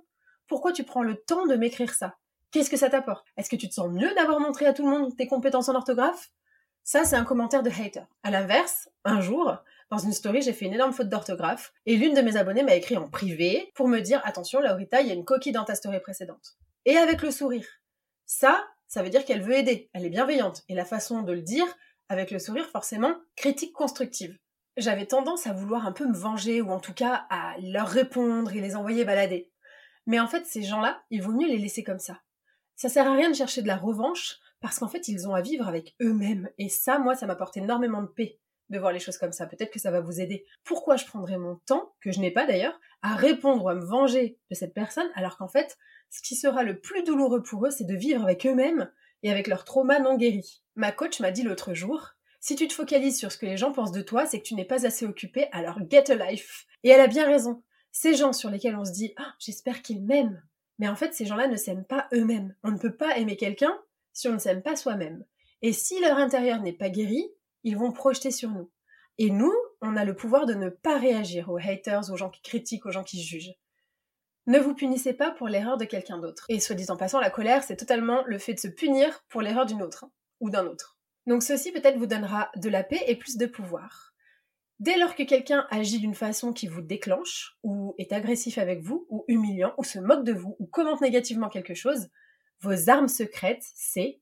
Pourquoi 0.49 0.73
tu 0.73 0.85
prends 0.85 1.03
le 1.03 1.17
temps 1.17 1.47
de 1.47 1.55
m'écrire 1.55 1.95
ça? 1.95 2.17
Qu'est-ce 2.51 2.71
que 2.71 2.77
ça 2.77 2.91
t'apporte? 2.91 3.27
Est-ce 3.37 3.49
que 3.49 3.57
tu 3.57 3.69
te 3.69 3.75
sens 3.75 3.91
mieux 3.91 4.15
d'avoir 4.15 4.41
montré 4.41 4.67
à 4.67 4.73
tout 4.73 4.85
le 4.85 4.91
monde 4.91 5.17
tes 5.17 5.27
compétences 5.27 5.69
en 5.69 5.75
orthographe? 5.75 6.31
Ça, 6.85 7.05
c'est 7.05 7.17
un 7.17 7.25
commentaire 7.25 7.63
de 7.63 7.71
hater. 7.71 8.03
À 8.23 8.31
l'inverse, 8.31 8.91
un 9.05 9.21
jour, 9.21 9.57
dans 9.91 9.99
une 9.99 10.13
story, 10.13 10.43
j'ai 10.43 10.53
fait 10.53 10.65
une 10.65 10.75
énorme 10.75 10.93
faute 10.93 11.09
d'orthographe 11.09 11.73
et 11.87 11.97
l'une 11.97 12.15
de 12.15 12.23
mes 12.23 12.37
abonnées 12.37 12.63
m'a 12.63 12.75
écrit 12.75 12.97
en 12.97 13.09
privé 13.09 13.71
pour 13.75 13.89
me 13.89 14.01
dire 14.01 14.21
attention, 14.25 14.61
Laurita, 14.61 15.01
il 15.01 15.09
y 15.09 15.11
a 15.11 15.15
une 15.15 15.25
coquille 15.25 15.53
dans 15.53 15.65
ta 15.65 15.75
story 15.75 16.01
précédente. 16.01 16.57
Et 16.85 16.97
avec 16.97 17.23
le 17.23 17.31
sourire. 17.31 17.67
Ça, 18.27 18.67
ça 18.93 19.03
veut 19.03 19.09
dire 19.09 19.25
qu'elle 19.25 19.41
veut 19.41 19.55
aider, 19.55 19.89
elle 19.95 20.05
est 20.05 20.11
bienveillante. 20.11 20.65
Et 20.69 20.75
la 20.75 20.85
façon 20.85 21.23
de 21.23 21.33
le 21.33 21.41
dire, 21.41 21.65
avec 22.11 22.31
le 22.31 22.39
sourire 22.39 22.69
forcément, 22.69 23.15
critique 23.37 23.73
constructive. 23.73 24.37
J'avais 24.77 25.07
tendance 25.07 25.47
à 25.47 25.55
vouloir 25.55 25.87
un 25.87 25.93
peu 25.93 26.07
me 26.07 26.15
venger, 26.15 26.61
ou 26.61 26.71
en 26.71 26.79
tout 26.79 26.93
cas 26.93 27.25
à 27.31 27.57
leur 27.63 27.89
répondre 27.89 28.53
et 28.53 28.61
les 28.61 28.77
envoyer 28.77 29.07
balader. 29.07 29.51
Mais 30.05 30.21
en 30.21 30.27
fait, 30.27 30.45
ces 30.45 30.63
gens-là, 30.63 31.03
il 31.09 31.23
vaut 31.23 31.33
mieux 31.33 31.49
les 31.49 31.57
laisser 31.57 31.83
comme 31.83 32.01
ça. 32.01 32.21
Ça 32.77 32.91
sert 32.91 33.09
à 33.09 33.15
rien 33.15 33.31
de 33.31 33.35
chercher 33.35 33.63
de 33.63 33.67
la 33.67 33.79
revanche, 33.79 34.37
parce 34.61 34.79
qu'en 34.79 34.89
fait, 34.89 35.09
ils 35.09 35.27
ont 35.27 35.35
à 35.35 35.41
vivre 35.41 35.67
avec 35.67 35.95
eux-mêmes. 36.03 36.51
Et 36.59 36.69
ça, 36.69 36.99
moi, 36.99 37.15
ça 37.15 37.27
m'apporte 37.27 37.57
énormément 37.57 38.03
de 38.03 38.09
paix 38.09 38.41
de 38.69 38.79
voir 38.79 38.93
les 38.93 39.01
choses 39.01 39.17
comme 39.17 39.33
ça. 39.33 39.47
Peut-être 39.47 39.73
que 39.73 39.81
ça 39.81 39.91
va 39.91 40.03
vous 40.03 40.21
aider. 40.21 40.45
Pourquoi 40.65 40.97
je 40.97 41.07
prendrais 41.07 41.39
mon 41.39 41.57
temps, 41.65 41.95
que 42.03 42.13
je 42.13 42.21
n'ai 42.21 42.31
pas 42.31 42.47
d'ailleurs, 42.47 42.79
à 43.01 43.15
répondre 43.15 43.65
ou 43.65 43.71
à 43.71 43.75
me 43.75 43.87
venger 43.87 44.39
de 44.51 44.55
cette 44.55 44.75
personne, 44.75 45.11
alors 45.15 45.39
qu'en 45.39 45.49
fait, 45.49 45.79
ce 46.13 46.21
qui 46.21 46.37
sera 46.37 46.63
le 46.63 46.79
plus 46.79 47.03
douloureux 47.05 47.43
pour 47.43 47.67
eux, 47.67 47.71
c'est 47.71 47.87
de 47.87 47.97
vivre 47.97 48.23
avec 48.23 48.47
eux-mêmes 48.47 48.93
et 49.23 49.31
avec 49.31 49.47
leur 49.47 49.65
trauma 49.65 49.99
non 49.99 50.19
guéri. 50.19 50.63
Ma 50.77 50.93
coach 50.93 51.21
m'a 51.21 51.31
dit 51.31 51.43
l'autre 51.43 51.73
jour, 51.73 52.11
si 52.39 52.55
tu 52.55 52.69
te 52.69 52.75
focalises 52.75 53.19
sur 53.19 53.33
ce 53.33 53.39
que 53.39 53.47
les 53.47 53.57
gens 53.57 53.73
pensent 53.73 53.93
de 53.93 54.03
toi, 54.03 54.27
c'est 54.27 54.39
que 54.39 54.45
tu 54.45 54.55
n'es 54.55 54.67
pas 54.67 54.85
assez 54.85 55.07
occupé, 55.07 55.47
alors 55.53 55.79
get 55.91 56.11
a 56.11 56.31
life. 56.31 56.67
Et 56.83 56.91
elle 56.91 57.01
a 57.01 57.07
bien 57.07 57.25
raison. 57.25 57.63
Ces 57.93 58.15
gens 58.15 58.35
sur 58.35 58.51
lesquels 58.51 58.77
on 58.77 58.85
se 58.85 58.93
dit, 58.93 59.15
ah, 59.17 59.35
j'espère 59.39 59.81
qu'ils 59.81 60.05
m'aiment. 60.05 60.43
Mais 60.79 60.89
en 60.89 60.97
fait, 60.97 61.15
ces 61.15 61.25
gens-là 61.25 61.49
ne 61.49 61.57
s'aiment 61.57 61.87
pas 61.87 62.09
eux-mêmes. 62.13 62.55
On 62.63 62.73
ne 62.73 62.79
peut 62.79 62.95
pas 62.95 63.17
aimer 63.17 63.37
quelqu'un 63.37 63.75
si 64.13 64.29
on 64.29 64.35
ne 64.35 64.39
s'aime 64.39 64.63
pas 64.63 64.77
soi-même. 64.77 65.25
Et 65.63 65.73
si 65.73 65.99
leur 66.01 66.19
intérieur 66.19 66.61
n'est 66.61 66.73
pas 66.75 66.91
guéri, 66.91 67.27
ils 67.65 67.79
vont 67.79 67.93
projeter 67.93 68.31
sur 68.31 68.51
nous. 68.51 68.71
Et 69.17 69.31
nous, 69.31 69.55
on 69.81 69.97
a 69.97 70.05
le 70.05 70.15
pouvoir 70.15 70.45
de 70.45 70.55
ne 70.55 70.69
pas 70.69 70.99
réagir 70.99 71.49
aux 71.49 71.59
haters, 71.59 72.11
aux 72.11 72.17
gens 72.17 72.31
qui 72.31 72.43
critiquent, 72.43 72.85
aux 72.85 72.91
gens 72.91 73.05
qui 73.05 73.23
jugent. 73.23 73.55
Ne 74.47 74.59
vous 74.59 74.75
punissez 74.75 75.13
pas 75.13 75.31
pour 75.31 75.49
l'erreur 75.49 75.77
de 75.77 75.85
quelqu'un 75.85 76.19
d'autre. 76.19 76.45
Et 76.49 76.59
soit 76.59 76.75
dit 76.75 76.91
en 76.91 76.97
passant, 76.97 77.21
la 77.21 77.31
colère, 77.31 77.63
c'est 77.63 77.77
totalement 77.77 78.25
le 78.27 78.39
fait 78.39 78.55
de 78.55 78.61
se 78.61 78.69
punir 78.69 79.25
pour 79.29 79.41
l'erreur 79.41 79.67
d'une 79.67 79.83
autre, 79.83 80.05
hein, 80.05 80.13
ou 80.41 80.51
d'un 80.51 80.67
autre. 80.67 80.99
Donc 81.27 81.43
ceci 81.43 81.71
peut-être 81.71 81.99
vous 81.99 82.07
donnera 82.07 82.51
de 82.57 82.69
la 82.69 82.83
paix 82.83 83.03
et 83.07 83.17
plus 83.17 83.37
de 83.37 83.47
pouvoir. 83.47 84.13
Dès 84.81 84.99
lors 84.99 85.15
que 85.15 85.23
quelqu'un 85.23 85.65
agit 85.71 86.01
d'une 86.01 86.17
façon 86.17 86.53
qui 86.53 86.67
vous 86.67 86.83
déclenche, 86.83 87.57
ou 87.63 87.95
est 87.99 88.13
agressif 88.13 88.59
avec 88.59 88.81
vous, 88.81 89.07
ou 89.11 89.25
humiliant, 89.29 89.75
ou 89.79 89.85
se 89.85 90.01
moque 90.01 90.25
de 90.25 90.33
vous, 90.33 90.57
ou 90.59 90.67
commente 90.67 91.01
négativement 91.01 91.49
quelque 91.49 91.75
chose, 91.75 92.09
vos 92.61 92.91
armes 92.91 93.07
secrètes, 93.07 93.65
c'est 93.77 94.21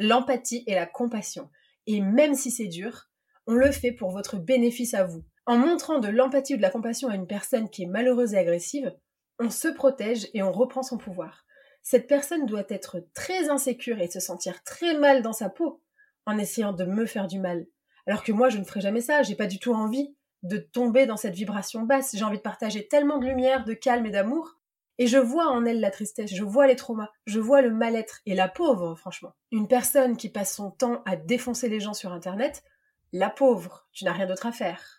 l'empathie 0.00 0.64
et 0.66 0.74
la 0.74 0.86
compassion. 0.86 1.50
Et 1.86 2.00
même 2.00 2.34
si 2.34 2.50
c'est 2.50 2.66
dur, 2.66 3.10
on 3.46 3.52
le 3.52 3.70
fait 3.70 3.92
pour 3.92 4.10
votre 4.10 4.38
bénéfice 4.38 4.94
à 4.94 5.04
vous. 5.04 5.24
En 5.48 5.56
montrant 5.56 5.98
de 5.98 6.08
l'empathie 6.08 6.52
ou 6.52 6.56
de 6.58 6.62
la 6.62 6.68
compassion 6.68 7.08
à 7.08 7.14
une 7.14 7.26
personne 7.26 7.70
qui 7.70 7.84
est 7.84 7.86
malheureuse 7.86 8.34
et 8.34 8.38
agressive, 8.38 8.94
on 9.38 9.48
se 9.48 9.68
protège 9.68 10.28
et 10.34 10.42
on 10.42 10.52
reprend 10.52 10.82
son 10.82 10.98
pouvoir. 10.98 11.46
Cette 11.82 12.06
personne 12.06 12.44
doit 12.44 12.66
être 12.68 12.98
très 13.14 13.48
insécure 13.48 13.98
et 13.98 14.10
se 14.10 14.20
sentir 14.20 14.62
très 14.62 14.98
mal 14.98 15.22
dans 15.22 15.32
sa 15.32 15.48
peau 15.48 15.82
en 16.26 16.36
essayant 16.36 16.74
de 16.74 16.84
me 16.84 17.06
faire 17.06 17.28
du 17.28 17.40
mal. 17.40 17.66
Alors 18.06 18.24
que 18.24 18.32
moi, 18.32 18.50
je 18.50 18.58
ne 18.58 18.64
ferai 18.64 18.82
jamais 18.82 19.00
ça, 19.00 19.22
j'ai 19.22 19.36
pas 19.36 19.46
du 19.46 19.58
tout 19.58 19.72
envie 19.72 20.14
de 20.42 20.58
tomber 20.58 21.06
dans 21.06 21.16
cette 21.16 21.34
vibration 21.34 21.80
basse. 21.80 22.14
J'ai 22.14 22.24
envie 22.24 22.36
de 22.36 22.42
partager 22.42 22.86
tellement 22.86 23.16
de 23.16 23.24
lumière, 23.24 23.64
de 23.64 23.72
calme 23.72 24.04
et 24.04 24.10
d'amour. 24.10 24.58
Et 24.98 25.06
je 25.06 25.16
vois 25.16 25.46
en 25.46 25.64
elle 25.64 25.80
la 25.80 25.90
tristesse, 25.90 26.34
je 26.34 26.44
vois 26.44 26.66
les 26.66 26.76
traumas, 26.76 27.08
je 27.24 27.40
vois 27.40 27.62
le 27.62 27.72
mal-être 27.72 28.20
et 28.26 28.34
la 28.34 28.48
pauvre, 28.48 28.96
franchement. 28.96 29.32
Une 29.50 29.66
personne 29.66 30.18
qui 30.18 30.28
passe 30.28 30.54
son 30.54 30.72
temps 30.72 31.00
à 31.06 31.16
défoncer 31.16 31.70
les 31.70 31.80
gens 31.80 31.94
sur 31.94 32.12
Internet, 32.12 32.64
la 33.14 33.30
pauvre, 33.30 33.88
tu 33.92 34.04
n'as 34.04 34.12
rien 34.12 34.26
d'autre 34.26 34.44
à 34.44 34.52
faire. 34.52 34.97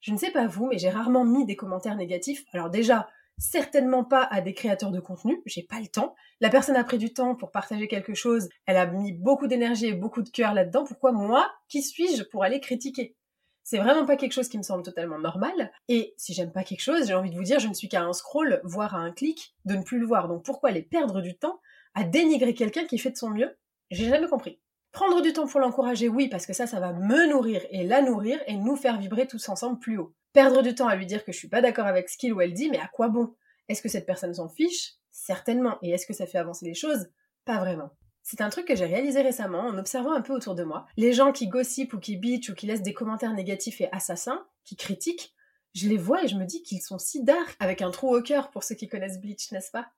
Je 0.00 0.12
ne 0.12 0.18
sais 0.18 0.30
pas 0.30 0.46
vous, 0.46 0.66
mais 0.66 0.78
j'ai 0.78 0.90
rarement 0.90 1.24
mis 1.24 1.44
des 1.44 1.56
commentaires 1.56 1.96
négatifs. 1.96 2.44
Alors 2.52 2.70
déjà, 2.70 3.08
certainement 3.38 4.04
pas 4.04 4.22
à 4.22 4.40
des 4.40 4.54
créateurs 4.54 4.90
de 4.90 5.00
contenu, 5.00 5.42
j'ai 5.46 5.62
pas 5.62 5.80
le 5.80 5.88
temps. 5.88 6.14
La 6.40 6.50
personne 6.50 6.76
a 6.76 6.84
pris 6.84 6.98
du 6.98 7.12
temps 7.12 7.34
pour 7.34 7.50
partager 7.50 7.88
quelque 7.88 8.14
chose, 8.14 8.48
elle 8.66 8.76
a 8.76 8.86
mis 8.86 9.12
beaucoup 9.12 9.46
d'énergie 9.46 9.86
et 9.86 9.94
beaucoup 9.94 10.22
de 10.22 10.28
cœur 10.28 10.54
là-dedans, 10.54 10.84
pourquoi 10.84 11.12
moi, 11.12 11.50
qui 11.68 11.82
suis-je 11.82 12.22
pour 12.24 12.44
aller 12.44 12.60
critiquer? 12.60 13.16
C'est 13.62 13.78
vraiment 13.78 14.04
pas 14.06 14.16
quelque 14.16 14.32
chose 14.32 14.48
qui 14.48 14.58
me 14.58 14.62
semble 14.62 14.82
totalement 14.82 15.18
normal. 15.18 15.70
Et 15.88 16.14
si 16.16 16.34
j'aime 16.34 16.50
pas 16.50 16.64
quelque 16.64 16.80
chose, 16.80 17.06
j'ai 17.06 17.14
envie 17.14 17.30
de 17.30 17.36
vous 17.36 17.44
dire, 17.44 17.60
je 17.60 17.68
ne 17.68 17.74
suis 17.74 17.88
qu'à 17.88 18.02
un 18.02 18.12
scroll, 18.12 18.60
voire 18.64 18.94
à 18.94 18.98
un 18.98 19.12
clic, 19.12 19.54
de 19.64 19.74
ne 19.74 19.82
plus 19.82 19.98
le 19.98 20.06
voir. 20.06 20.28
Donc 20.28 20.44
pourquoi 20.44 20.70
aller 20.70 20.82
perdre 20.82 21.20
du 21.20 21.36
temps 21.36 21.60
à 21.94 22.04
dénigrer 22.04 22.54
quelqu'un 22.54 22.84
qui 22.84 22.98
fait 22.98 23.10
de 23.10 23.16
son 23.16 23.30
mieux? 23.30 23.56
J'ai 23.90 24.08
jamais 24.08 24.28
compris. 24.28 24.60
Prendre 24.92 25.22
du 25.22 25.32
temps 25.32 25.46
pour 25.46 25.60
l'encourager, 25.60 26.08
oui, 26.08 26.28
parce 26.28 26.46
que 26.46 26.52
ça, 26.52 26.66
ça 26.66 26.80
va 26.80 26.92
me 26.92 27.28
nourrir 27.28 27.62
et 27.70 27.84
la 27.84 28.02
nourrir 28.02 28.40
et 28.46 28.56
nous 28.56 28.76
faire 28.76 28.98
vibrer 28.98 29.26
tous 29.26 29.48
ensemble 29.48 29.78
plus 29.78 29.98
haut. 29.98 30.14
Perdre 30.32 30.62
du 30.62 30.74
temps 30.74 30.88
à 30.88 30.96
lui 30.96 31.06
dire 31.06 31.24
que 31.24 31.32
je 31.32 31.38
suis 31.38 31.48
pas 31.48 31.60
d'accord 31.60 31.86
avec 31.86 32.08
ce 32.08 32.16
qu'il 32.16 32.32
ou 32.32 32.40
elle 32.40 32.54
dit, 32.54 32.70
mais 32.70 32.78
à 32.78 32.88
quoi 32.88 33.08
bon? 33.08 33.34
Est-ce 33.68 33.82
que 33.82 33.88
cette 33.88 34.06
personne 34.06 34.34
s'en 34.34 34.48
fiche? 34.48 34.94
Certainement. 35.12 35.78
Et 35.82 35.90
est-ce 35.90 36.06
que 36.06 36.12
ça 36.12 36.26
fait 36.26 36.38
avancer 36.38 36.66
les 36.66 36.74
choses? 36.74 37.08
Pas 37.44 37.58
vraiment. 37.58 37.90
C'est 38.22 38.40
un 38.40 38.50
truc 38.50 38.66
que 38.66 38.76
j'ai 38.76 38.84
réalisé 38.84 39.22
récemment 39.22 39.60
en 39.60 39.78
observant 39.78 40.12
un 40.12 40.20
peu 40.20 40.32
autour 40.32 40.54
de 40.54 40.64
moi. 40.64 40.86
Les 40.96 41.12
gens 41.12 41.32
qui 41.32 41.48
gossipent 41.48 41.94
ou 41.94 41.98
qui 41.98 42.16
bitchent 42.16 42.50
ou 42.50 42.54
qui 42.54 42.66
laissent 42.66 42.82
des 42.82 42.94
commentaires 42.94 43.32
négatifs 43.32 43.80
et 43.80 43.88
assassins, 43.92 44.44
qui 44.64 44.76
critiquent, 44.76 45.34
je 45.74 45.88
les 45.88 45.96
vois 45.96 46.24
et 46.24 46.28
je 46.28 46.36
me 46.36 46.44
dis 46.44 46.62
qu'ils 46.62 46.82
sont 46.82 46.98
si 46.98 47.22
dark, 47.22 47.56
avec 47.60 47.80
un 47.80 47.90
trou 47.90 48.14
au 48.14 48.22
cœur 48.22 48.50
pour 48.50 48.64
ceux 48.64 48.74
qui 48.74 48.88
connaissent 48.88 49.20
Bleach, 49.20 49.52
n'est-ce 49.52 49.70
pas? 49.70 49.88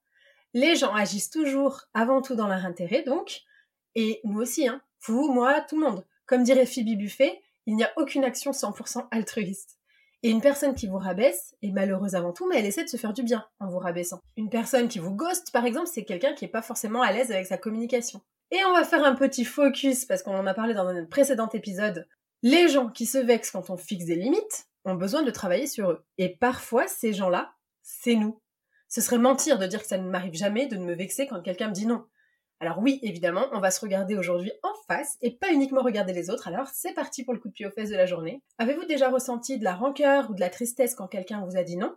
Les 0.54 0.76
gens 0.76 0.94
agissent 0.94 1.30
toujours 1.30 1.84
avant 1.94 2.20
tout 2.20 2.34
dans 2.34 2.46
leur 2.46 2.64
intérêt, 2.66 3.02
donc, 3.02 3.42
et 3.94 4.20
nous 4.24 4.40
aussi, 4.40 4.68
hein. 4.68 4.80
Vous, 5.06 5.32
moi, 5.32 5.60
tout 5.62 5.80
le 5.80 5.86
monde. 5.86 6.04
Comme 6.26 6.44
dirait 6.44 6.66
Phoebe 6.66 6.96
Buffet, 6.96 7.40
il 7.66 7.76
n'y 7.76 7.84
a 7.84 7.92
aucune 7.96 8.24
action 8.24 8.52
100% 8.52 9.08
altruiste. 9.10 9.78
Et 10.22 10.30
une 10.30 10.40
personne 10.40 10.74
qui 10.74 10.86
vous 10.86 10.98
rabaisse 10.98 11.56
est 11.62 11.72
malheureuse 11.72 12.14
avant 12.14 12.32
tout, 12.32 12.48
mais 12.48 12.58
elle 12.58 12.66
essaie 12.66 12.84
de 12.84 12.88
se 12.88 12.96
faire 12.96 13.12
du 13.12 13.24
bien 13.24 13.44
en 13.58 13.68
vous 13.68 13.78
rabaissant. 13.78 14.20
Une 14.36 14.50
personne 14.50 14.86
qui 14.86 15.00
vous 15.00 15.10
ghost, 15.10 15.50
par 15.52 15.64
exemple, 15.64 15.88
c'est 15.92 16.04
quelqu'un 16.04 16.32
qui 16.32 16.44
n'est 16.44 16.50
pas 16.50 16.62
forcément 16.62 17.02
à 17.02 17.10
l'aise 17.12 17.32
avec 17.32 17.46
sa 17.46 17.58
communication. 17.58 18.20
Et 18.52 18.64
on 18.64 18.72
va 18.72 18.84
faire 18.84 19.04
un 19.04 19.16
petit 19.16 19.44
focus, 19.44 20.04
parce 20.04 20.22
qu'on 20.22 20.36
en 20.36 20.46
a 20.46 20.54
parlé 20.54 20.74
dans 20.74 20.86
un 20.86 21.04
précédent 21.04 21.48
épisode. 21.48 22.06
Les 22.42 22.68
gens 22.68 22.88
qui 22.88 23.06
se 23.06 23.18
vexent 23.18 23.50
quand 23.50 23.70
on 23.70 23.76
fixe 23.76 24.04
des 24.04 24.14
limites 24.14 24.66
ont 24.84 24.94
besoin 24.94 25.22
de 25.22 25.30
travailler 25.30 25.66
sur 25.66 25.90
eux. 25.90 26.04
Et 26.18 26.28
parfois, 26.28 26.86
ces 26.86 27.12
gens-là, 27.12 27.52
c'est 27.82 28.14
nous. 28.14 28.40
Ce 28.88 29.00
serait 29.00 29.18
mentir 29.18 29.58
de 29.58 29.66
dire 29.66 29.80
que 29.80 29.88
ça 29.88 29.98
ne 29.98 30.08
m'arrive 30.08 30.34
jamais 30.34 30.66
de 30.66 30.76
me 30.76 30.94
vexer 30.94 31.26
quand 31.26 31.40
quelqu'un 31.40 31.68
me 31.68 31.74
dit 31.74 31.86
non. 31.86 32.04
Alors 32.62 32.78
oui, 32.78 33.00
évidemment, 33.02 33.48
on 33.50 33.58
va 33.58 33.72
se 33.72 33.80
regarder 33.80 34.14
aujourd'hui 34.14 34.52
en 34.62 34.72
face 34.86 35.16
et 35.20 35.32
pas 35.32 35.52
uniquement 35.52 35.82
regarder 35.82 36.12
les 36.12 36.30
autres. 36.30 36.46
Alors 36.46 36.68
c'est 36.72 36.92
parti 36.92 37.24
pour 37.24 37.34
le 37.34 37.40
coup 37.40 37.48
de 37.48 37.52
pied 37.52 37.66
aux 37.66 37.72
fesses 37.72 37.90
de 37.90 37.96
la 37.96 38.06
journée. 38.06 38.40
Avez-vous 38.58 38.84
déjà 38.84 39.10
ressenti 39.10 39.58
de 39.58 39.64
la 39.64 39.74
rancœur 39.74 40.30
ou 40.30 40.34
de 40.34 40.38
la 40.38 40.48
tristesse 40.48 40.94
quand 40.94 41.08
quelqu'un 41.08 41.44
vous 41.44 41.56
a 41.56 41.64
dit 41.64 41.76
non? 41.76 41.92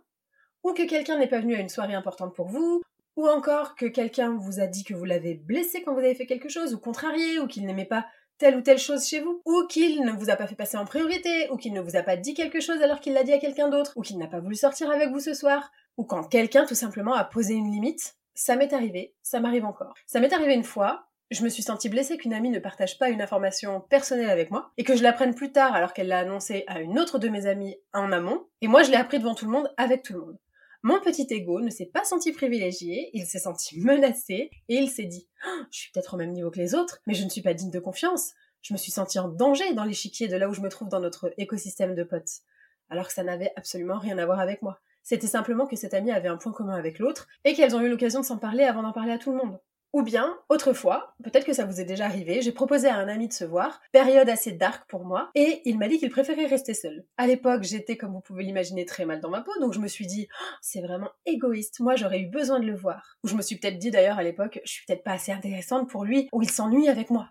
Ou 0.64 0.72
que 0.72 0.84
quelqu'un 0.84 1.18
n'est 1.18 1.28
pas 1.28 1.38
venu 1.38 1.54
à 1.54 1.60
une 1.60 1.68
soirée 1.68 1.94
importante 1.94 2.34
pour 2.34 2.48
vous? 2.48 2.82
Ou 3.14 3.28
encore 3.28 3.76
que 3.76 3.86
quelqu'un 3.86 4.36
vous 4.36 4.58
a 4.58 4.66
dit 4.66 4.82
que 4.82 4.92
vous 4.92 5.04
l'avez 5.04 5.34
blessé 5.34 5.82
quand 5.82 5.92
vous 5.92 6.00
avez 6.00 6.16
fait 6.16 6.26
quelque 6.26 6.48
chose 6.48 6.74
ou 6.74 6.80
contrarié 6.80 7.38
ou 7.38 7.46
qu'il 7.46 7.64
n'aimait 7.64 7.84
pas 7.84 8.04
telle 8.38 8.56
ou 8.56 8.60
telle 8.60 8.78
chose 8.78 9.06
chez 9.06 9.20
vous, 9.20 9.40
ou 9.46 9.68
qu'il 9.68 10.04
ne 10.04 10.10
vous 10.10 10.30
a 10.30 10.36
pas 10.36 10.48
fait 10.48 10.56
passer 10.56 10.76
en 10.76 10.84
priorité, 10.84 11.48
ou 11.50 11.56
qu'il 11.56 11.72
ne 11.74 11.80
vous 11.80 11.94
a 11.94 12.02
pas 12.02 12.16
dit 12.16 12.34
quelque 12.34 12.60
chose 12.60 12.82
alors 12.82 12.98
qu'il 12.98 13.12
l'a 13.12 13.22
dit 13.22 13.32
à 13.32 13.38
quelqu'un 13.38 13.68
d'autre, 13.68 13.92
ou 13.94 14.02
qu'il 14.02 14.18
n'a 14.18 14.26
pas 14.26 14.40
voulu 14.40 14.56
sortir 14.56 14.90
avec 14.90 15.10
vous 15.10 15.20
ce 15.20 15.32
soir, 15.32 15.70
ou 15.96 16.04
quand 16.04 16.24
quelqu'un 16.24 16.66
tout 16.66 16.74
simplement 16.74 17.14
a 17.14 17.24
posé 17.24 17.54
une 17.54 17.70
limite? 17.70 18.16
Ça 18.36 18.54
m'est 18.54 18.72
arrivé, 18.72 19.14
ça 19.22 19.40
m'arrive 19.40 19.64
encore. 19.64 19.94
Ça 20.06 20.20
m'est 20.20 20.32
arrivé 20.32 20.54
une 20.54 20.62
fois, 20.62 21.08
je 21.30 21.42
me 21.42 21.48
suis 21.48 21.62
sentie 21.62 21.88
blessée 21.88 22.18
qu'une 22.18 22.34
amie 22.34 22.50
ne 22.50 22.60
partage 22.60 22.98
pas 22.98 23.08
une 23.08 23.22
information 23.22 23.80
personnelle 23.80 24.30
avec 24.30 24.50
moi, 24.50 24.70
et 24.76 24.84
que 24.84 24.94
je 24.94 25.02
l'apprenne 25.02 25.34
plus 25.34 25.50
tard 25.50 25.74
alors 25.74 25.92
qu'elle 25.92 26.08
l'a 26.08 26.20
annoncé 26.20 26.62
à 26.68 26.80
une 26.80 27.00
autre 27.00 27.18
de 27.18 27.28
mes 27.28 27.46
amies 27.46 27.76
en 27.92 28.12
amont, 28.12 28.46
et 28.60 28.68
moi 28.68 28.84
je 28.84 28.90
l'ai 28.90 28.96
appris 28.96 29.18
devant 29.18 29.34
tout 29.34 29.46
le 29.46 29.50
monde 29.50 29.72
avec 29.76 30.02
tout 30.02 30.12
le 30.12 30.20
monde. 30.20 30.38
Mon 30.82 31.00
petit 31.00 31.26
ego 31.30 31.60
ne 31.60 31.70
s'est 31.70 31.90
pas 31.92 32.04
senti 32.04 32.30
privilégié, 32.30 33.10
il 33.12 33.26
s'est 33.26 33.40
senti 33.40 33.80
menacé, 33.80 34.50
et 34.68 34.76
il 34.76 34.88
s'est 34.88 35.06
dit 35.06 35.26
oh, 35.48 35.62
Je 35.72 35.78
suis 35.78 35.90
peut-être 35.90 36.14
au 36.14 36.16
même 36.16 36.32
niveau 36.32 36.50
que 36.50 36.60
les 36.60 36.76
autres, 36.76 37.00
mais 37.06 37.14
je 37.14 37.24
ne 37.24 37.30
suis 37.30 37.42
pas 37.42 37.54
digne 37.54 37.72
de 37.72 37.80
confiance. 37.80 38.34
Je 38.62 38.72
me 38.72 38.78
suis 38.78 38.92
senti 38.92 39.18
en 39.18 39.28
danger 39.28 39.74
dans 39.74 39.84
l'échiquier 39.84 40.28
de 40.28 40.36
là 40.36 40.48
où 40.48 40.54
je 40.54 40.60
me 40.60 40.68
trouve 40.68 40.88
dans 40.88 41.00
notre 41.00 41.32
écosystème 41.38 41.94
de 41.94 42.04
potes. 42.04 42.40
Alors 42.88 43.08
que 43.08 43.12
ça 43.12 43.24
n'avait 43.24 43.52
absolument 43.56 43.98
rien 43.98 44.18
à 44.18 44.26
voir 44.26 44.38
avec 44.38 44.62
moi. 44.62 44.80
C'était 45.08 45.28
simplement 45.28 45.68
que 45.68 45.76
cette 45.76 45.94
amie 45.94 46.10
avait 46.10 46.26
un 46.26 46.36
point 46.36 46.50
commun 46.50 46.74
avec 46.74 46.98
l'autre 46.98 47.28
et 47.44 47.54
qu'elles 47.54 47.76
ont 47.76 47.80
eu 47.80 47.88
l'occasion 47.88 48.22
de 48.22 48.24
s'en 48.24 48.38
parler 48.38 48.64
avant 48.64 48.82
d'en 48.82 48.90
parler 48.90 49.12
à 49.12 49.18
tout 49.18 49.30
le 49.30 49.36
monde. 49.36 49.60
Ou 49.92 50.02
bien, 50.02 50.36
autrefois, 50.48 51.14
peut-être 51.22 51.46
que 51.46 51.52
ça 51.52 51.64
vous 51.64 51.80
est 51.80 51.84
déjà 51.84 52.06
arrivé, 52.06 52.42
j'ai 52.42 52.50
proposé 52.50 52.88
à 52.88 52.96
un 52.96 53.06
ami 53.06 53.28
de 53.28 53.32
se 53.32 53.44
voir, 53.44 53.80
période 53.92 54.28
assez 54.28 54.50
dark 54.50 54.90
pour 54.90 55.04
moi, 55.04 55.30
et 55.36 55.62
il 55.64 55.78
m'a 55.78 55.86
dit 55.86 55.98
qu'il 55.98 56.10
préférait 56.10 56.46
rester 56.46 56.74
seul. 56.74 57.06
À 57.18 57.28
l'époque, 57.28 57.62
j'étais, 57.62 57.96
comme 57.96 58.14
vous 58.14 58.20
pouvez 58.20 58.42
l'imaginer, 58.42 58.84
très 58.84 59.04
mal 59.04 59.20
dans 59.20 59.30
ma 59.30 59.42
peau, 59.42 59.52
donc 59.60 59.74
je 59.74 59.78
me 59.78 59.86
suis 59.86 60.08
dit, 60.08 60.26
oh, 60.28 60.56
c'est 60.60 60.80
vraiment 60.80 61.10
égoïste, 61.24 61.78
moi 61.78 61.94
j'aurais 61.94 62.22
eu 62.22 62.26
besoin 62.26 62.58
de 62.58 62.66
le 62.66 62.74
voir. 62.74 63.16
Ou 63.22 63.28
je 63.28 63.36
me 63.36 63.42
suis 63.42 63.60
peut-être 63.60 63.78
dit 63.78 63.92
d'ailleurs 63.92 64.18
à 64.18 64.24
l'époque, 64.24 64.60
je 64.64 64.72
suis 64.72 64.84
peut-être 64.86 65.04
pas 65.04 65.12
assez 65.12 65.30
intéressante 65.30 65.88
pour 65.88 66.04
lui, 66.04 66.28
ou 66.32 66.42
il 66.42 66.50
s'ennuie 66.50 66.88
avec 66.88 67.10
moi. 67.10 67.30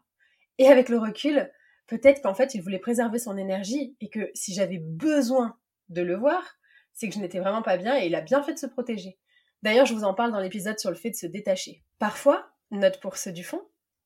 Et 0.60 0.70
avec 0.70 0.88
le 0.88 0.98
recul, 0.98 1.52
peut-être 1.88 2.22
qu'en 2.22 2.36
fait 2.36 2.56
il 2.56 2.62
voulait 2.62 2.80
préserver 2.80 3.20
son 3.20 3.36
énergie, 3.36 3.98
et 4.00 4.10
que 4.10 4.32
si 4.34 4.54
j'avais 4.54 4.80
besoin 4.80 5.58
de 5.90 6.02
le 6.02 6.16
voir, 6.16 6.56
c'est 6.96 7.08
que 7.08 7.14
je 7.14 7.20
n'étais 7.20 7.40
vraiment 7.40 7.62
pas 7.62 7.78
bien 7.78 7.96
et 7.98 8.08
il 8.08 8.16
a 8.16 8.22
bien 8.22 8.42
fait 8.42 8.54
de 8.54 8.60
se 8.60 8.66
protéger. 8.66 9.20
D'ailleurs, 9.62 9.86
je 9.86 9.94
vous 9.94 10.04
en 10.04 10.14
parle 10.14 10.32
dans 10.32 10.40
l'épisode 10.40 10.80
sur 10.80 10.90
le 10.90 10.96
fait 10.96 11.12
de 11.12 11.16
se 11.16 11.28
détacher. 11.28 11.84
Parfois, 12.00 12.50
note 12.72 13.00
pour 13.00 13.18
ceux 13.18 13.32
du 13.32 13.44
fond, 13.44 13.62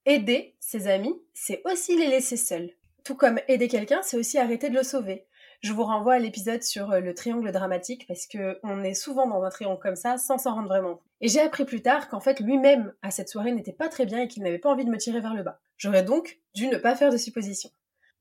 aider 0.06 0.56
ses 0.60 0.88
amis, 0.88 1.16
c'est 1.34 1.62
aussi 1.66 1.98
les 1.98 2.08
laisser 2.08 2.38
seuls. 2.38 2.72
Tout 3.04 3.16
comme 3.16 3.40
aider 3.48 3.68
quelqu'un, 3.68 4.02
c'est 4.02 4.18
aussi 4.18 4.38
arrêter 4.38 4.70
de 4.70 4.76
le 4.76 4.84
sauver. 4.84 5.26
Je 5.62 5.74
vous 5.74 5.84
renvoie 5.84 6.14
à 6.14 6.20
l'épisode 6.20 6.64
sur 6.64 6.92
euh, 6.92 7.00
le 7.02 7.14
triangle 7.14 7.52
dramatique 7.52 8.08
parce 8.08 8.26
que 8.28 8.60
on 8.64 8.84
est 8.84 8.94
souvent 8.94 9.28
dans 9.28 9.44
un 9.44 9.50
triangle 9.50 9.82
comme 9.82 9.98
ça 9.98 10.18
sans 10.18 10.38
s'en 10.38 10.56
rendre 10.56 10.70
vraiment. 10.70 11.02
Et 11.20 11.28
j'ai 11.28 11.42
appris 11.42 11.66
plus 11.66 11.82
tard 11.82 12.08
qu'en 12.08 12.22
fait 12.22 12.40
lui-même 12.40 12.94
à 13.02 13.12
cette 13.12 13.28
soirée 13.28 13.52
n'était 13.52 13.74
pas 13.74 13.90
très 13.90 14.06
bien 14.06 14.22
et 14.22 14.28
qu'il 14.30 14.44
n'avait 14.44 14.58
pas 14.58 14.70
envie 14.70 14.86
de 14.86 14.90
me 14.90 14.98
tirer 14.98 15.20
vers 15.20 15.34
le 15.34 15.44
bas. 15.44 15.60
J'aurais 15.76 16.04
donc 16.04 16.40
dû 16.56 16.68
ne 16.68 16.78
pas 16.78 16.96
faire 16.96 17.12
de 17.12 17.18
suppositions. 17.18 17.72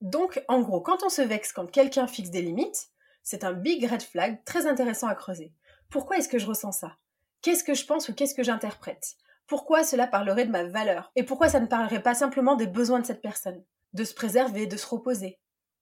Donc 0.00 0.42
en 0.48 0.60
gros, 0.60 0.80
quand 0.80 1.04
on 1.04 1.08
se 1.08 1.22
vexe 1.22 1.52
quand 1.52 1.70
quelqu'un 1.70 2.08
fixe 2.08 2.30
des 2.30 2.42
limites, 2.42 2.88
c'est 3.28 3.44
un 3.44 3.52
big 3.52 3.84
red 3.84 4.02
flag 4.02 4.42
très 4.46 4.66
intéressant 4.66 5.06
à 5.06 5.14
creuser. 5.14 5.52
Pourquoi 5.90 6.16
est-ce 6.16 6.30
que 6.30 6.38
je 6.38 6.46
ressens 6.46 6.72
ça? 6.72 6.96
Qu'est-ce 7.42 7.62
que 7.62 7.74
je 7.74 7.84
pense 7.84 8.08
ou 8.08 8.14
qu'est-ce 8.14 8.34
que 8.34 8.42
j'interprète? 8.42 9.16
Pourquoi 9.46 9.84
cela 9.84 10.06
parlerait 10.06 10.46
de 10.46 10.50
ma 10.50 10.64
valeur? 10.64 11.12
Et 11.14 11.24
pourquoi 11.24 11.50
ça 11.50 11.60
ne 11.60 11.66
parlerait 11.66 12.02
pas 12.02 12.14
simplement 12.14 12.56
des 12.56 12.66
besoins 12.66 13.00
de 13.00 13.06
cette 13.06 13.20
personne? 13.20 13.62
De 13.92 14.04
se 14.04 14.14
préserver, 14.14 14.66
de 14.66 14.78
se 14.78 14.86
reposer 14.86 15.38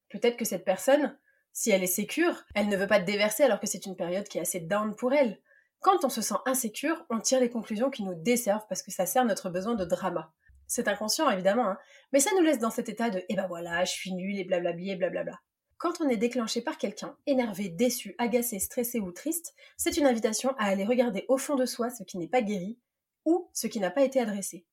Peut-être 0.09 0.37
que 0.37 0.45
cette 0.45 0.65
personne, 0.65 1.17
si 1.53 1.71
elle 1.71 1.85
est 1.85 1.87
sécure, 1.87 2.43
elle 2.57 2.67
ne 2.67 2.77
veut 2.77 2.89
pas 2.89 2.99
te 2.99 3.07
déverser 3.07 3.45
alors 3.45 3.61
que 3.61 3.69
c'est 3.69 3.87
une 3.87 3.97
période 3.97 4.27
qui 4.27 4.39
est 4.39 4.43
assez 4.43 4.59
down 4.59 4.97
pour 4.97 5.13
elle. 5.13 5.41
Quand 5.79 6.05
on 6.05 6.09
se 6.09 6.23
sent 6.23 6.35
insécure, 6.47 7.07
on 7.11 7.21
tire 7.21 7.39
les 7.39 7.51
conclusions 7.51 7.91
qui 7.91 8.03
nous 8.03 8.15
desservent 8.15 8.67
parce 8.69 8.83
que 8.83 8.91
ça 8.91 9.07
sert 9.07 9.25
notre 9.25 9.51
besoin 9.51 9.77
de 9.77 9.85
drama. 9.85 10.33
C'est 10.67 10.89
inconscient 10.89 11.31
évidemment, 11.31 11.69
hein, 11.69 11.79
mais 12.13 12.19
ça 12.19 12.31
nous 12.35 12.43
laisse 12.43 12.59
dans 12.59 12.73
cet 12.73 12.89
état 12.89 13.09
de 13.09 13.23
eh 13.29 13.37
ben 13.37 13.47
voilà, 13.47 13.85
je 13.85 13.93
suis 13.93 14.13
nulle 14.15 14.37
et 14.37 14.45
blablabli 14.45 14.91
et 14.91 14.97
blablabla. 14.97 15.39
Quand 15.79 16.01
on 16.01 16.09
est 16.09 16.17
déclenché 16.17 16.63
par 16.63 16.79
quelqu'un, 16.79 17.17
énervé, 17.27 17.69
déçu, 17.69 18.15
agacé, 18.17 18.59
stressé 18.59 18.99
ou 18.99 19.13
triste, 19.13 19.55
c'est 19.77 19.99
une 19.99 20.07
invitation 20.07 20.55
à 20.59 20.65
aller 20.65 20.87
regarder 20.87 21.27
au 21.29 21.37
fond 21.37 21.55
de 21.55 21.67
soi 21.67 21.91
ce 21.91 22.03
qui 22.03 22.17
n'est 22.17 22.29
pas 22.29 22.41
guéri 22.41 22.79
ou 23.27 23.51
ce 23.53 23.67
qui 23.67 23.79
n'a 23.79 23.91
pas 23.91 24.03
été 24.03 24.19
adressé. 24.19 24.65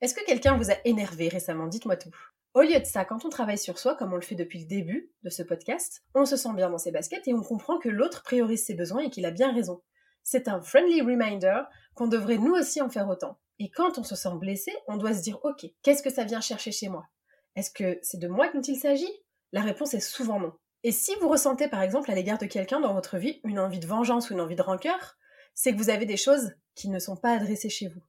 Est-ce 0.00 0.14
que 0.14 0.24
quelqu'un 0.24 0.56
vous 0.56 0.70
a 0.70 0.76
énervé 0.84 1.28
récemment? 1.28 1.66
Dites-moi 1.66 1.96
tout. 1.96 2.14
Au 2.54 2.60
lieu 2.60 2.78
de 2.78 2.84
ça, 2.84 3.04
quand 3.04 3.24
on 3.24 3.30
travaille 3.30 3.58
sur 3.58 3.80
soi, 3.80 3.96
comme 3.96 4.12
on 4.12 4.16
le 4.16 4.22
fait 4.22 4.36
depuis 4.36 4.60
le 4.60 4.66
début 4.66 5.10
de 5.24 5.30
ce 5.30 5.42
podcast, 5.42 6.04
on 6.14 6.24
se 6.24 6.36
sent 6.36 6.52
bien 6.54 6.70
dans 6.70 6.78
ses 6.78 6.92
baskets 6.92 7.26
et 7.26 7.34
on 7.34 7.42
comprend 7.42 7.78
que 7.78 7.88
l'autre 7.88 8.22
priorise 8.22 8.64
ses 8.64 8.74
besoins 8.74 9.02
et 9.02 9.10
qu'il 9.10 9.26
a 9.26 9.32
bien 9.32 9.52
raison. 9.52 9.82
C'est 10.22 10.46
un 10.46 10.62
friendly 10.62 11.00
reminder 11.00 11.62
qu'on 11.94 12.06
devrait 12.06 12.38
nous 12.38 12.52
aussi 12.52 12.80
en 12.80 12.88
faire 12.88 13.08
autant. 13.08 13.40
Et 13.58 13.70
quand 13.70 13.98
on 13.98 14.04
se 14.04 14.14
sent 14.14 14.36
blessé, 14.36 14.72
on 14.86 14.98
doit 14.98 15.14
se 15.14 15.22
dire 15.22 15.40
ok, 15.42 15.66
qu'est-ce 15.82 16.02
que 16.02 16.10
ça 16.10 16.22
vient 16.22 16.40
chercher 16.40 16.70
chez 16.70 16.88
moi? 16.88 17.08
Est-ce 17.56 17.72
que 17.72 17.98
c'est 18.02 18.20
de 18.20 18.28
moi 18.28 18.52
dont 18.52 18.62
il 18.62 18.76
s'agit? 18.76 19.23
La 19.54 19.62
réponse 19.62 19.94
est 19.94 20.00
souvent 20.00 20.40
non. 20.40 20.52
Et 20.82 20.90
si 20.90 21.14
vous 21.20 21.28
ressentez 21.28 21.68
par 21.68 21.80
exemple 21.80 22.10
à 22.10 22.14
l'égard 22.16 22.38
de 22.38 22.46
quelqu'un 22.46 22.80
dans 22.80 22.92
votre 22.92 23.18
vie 23.18 23.40
une 23.44 23.60
envie 23.60 23.78
de 23.78 23.86
vengeance 23.86 24.28
ou 24.28 24.32
une 24.32 24.40
envie 24.40 24.56
de 24.56 24.62
rancœur, 24.62 25.16
c'est 25.54 25.72
que 25.72 25.78
vous 25.78 25.90
avez 25.90 26.06
des 26.06 26.16
choses 26.16 26.54
qui 26.74 26.88
ne 26.88 26.98
sont 26.98 27.14
pas 27.14 27.30
adressées 27.30 27.68
chez 27.68 27.86
vous. 27.86 28.02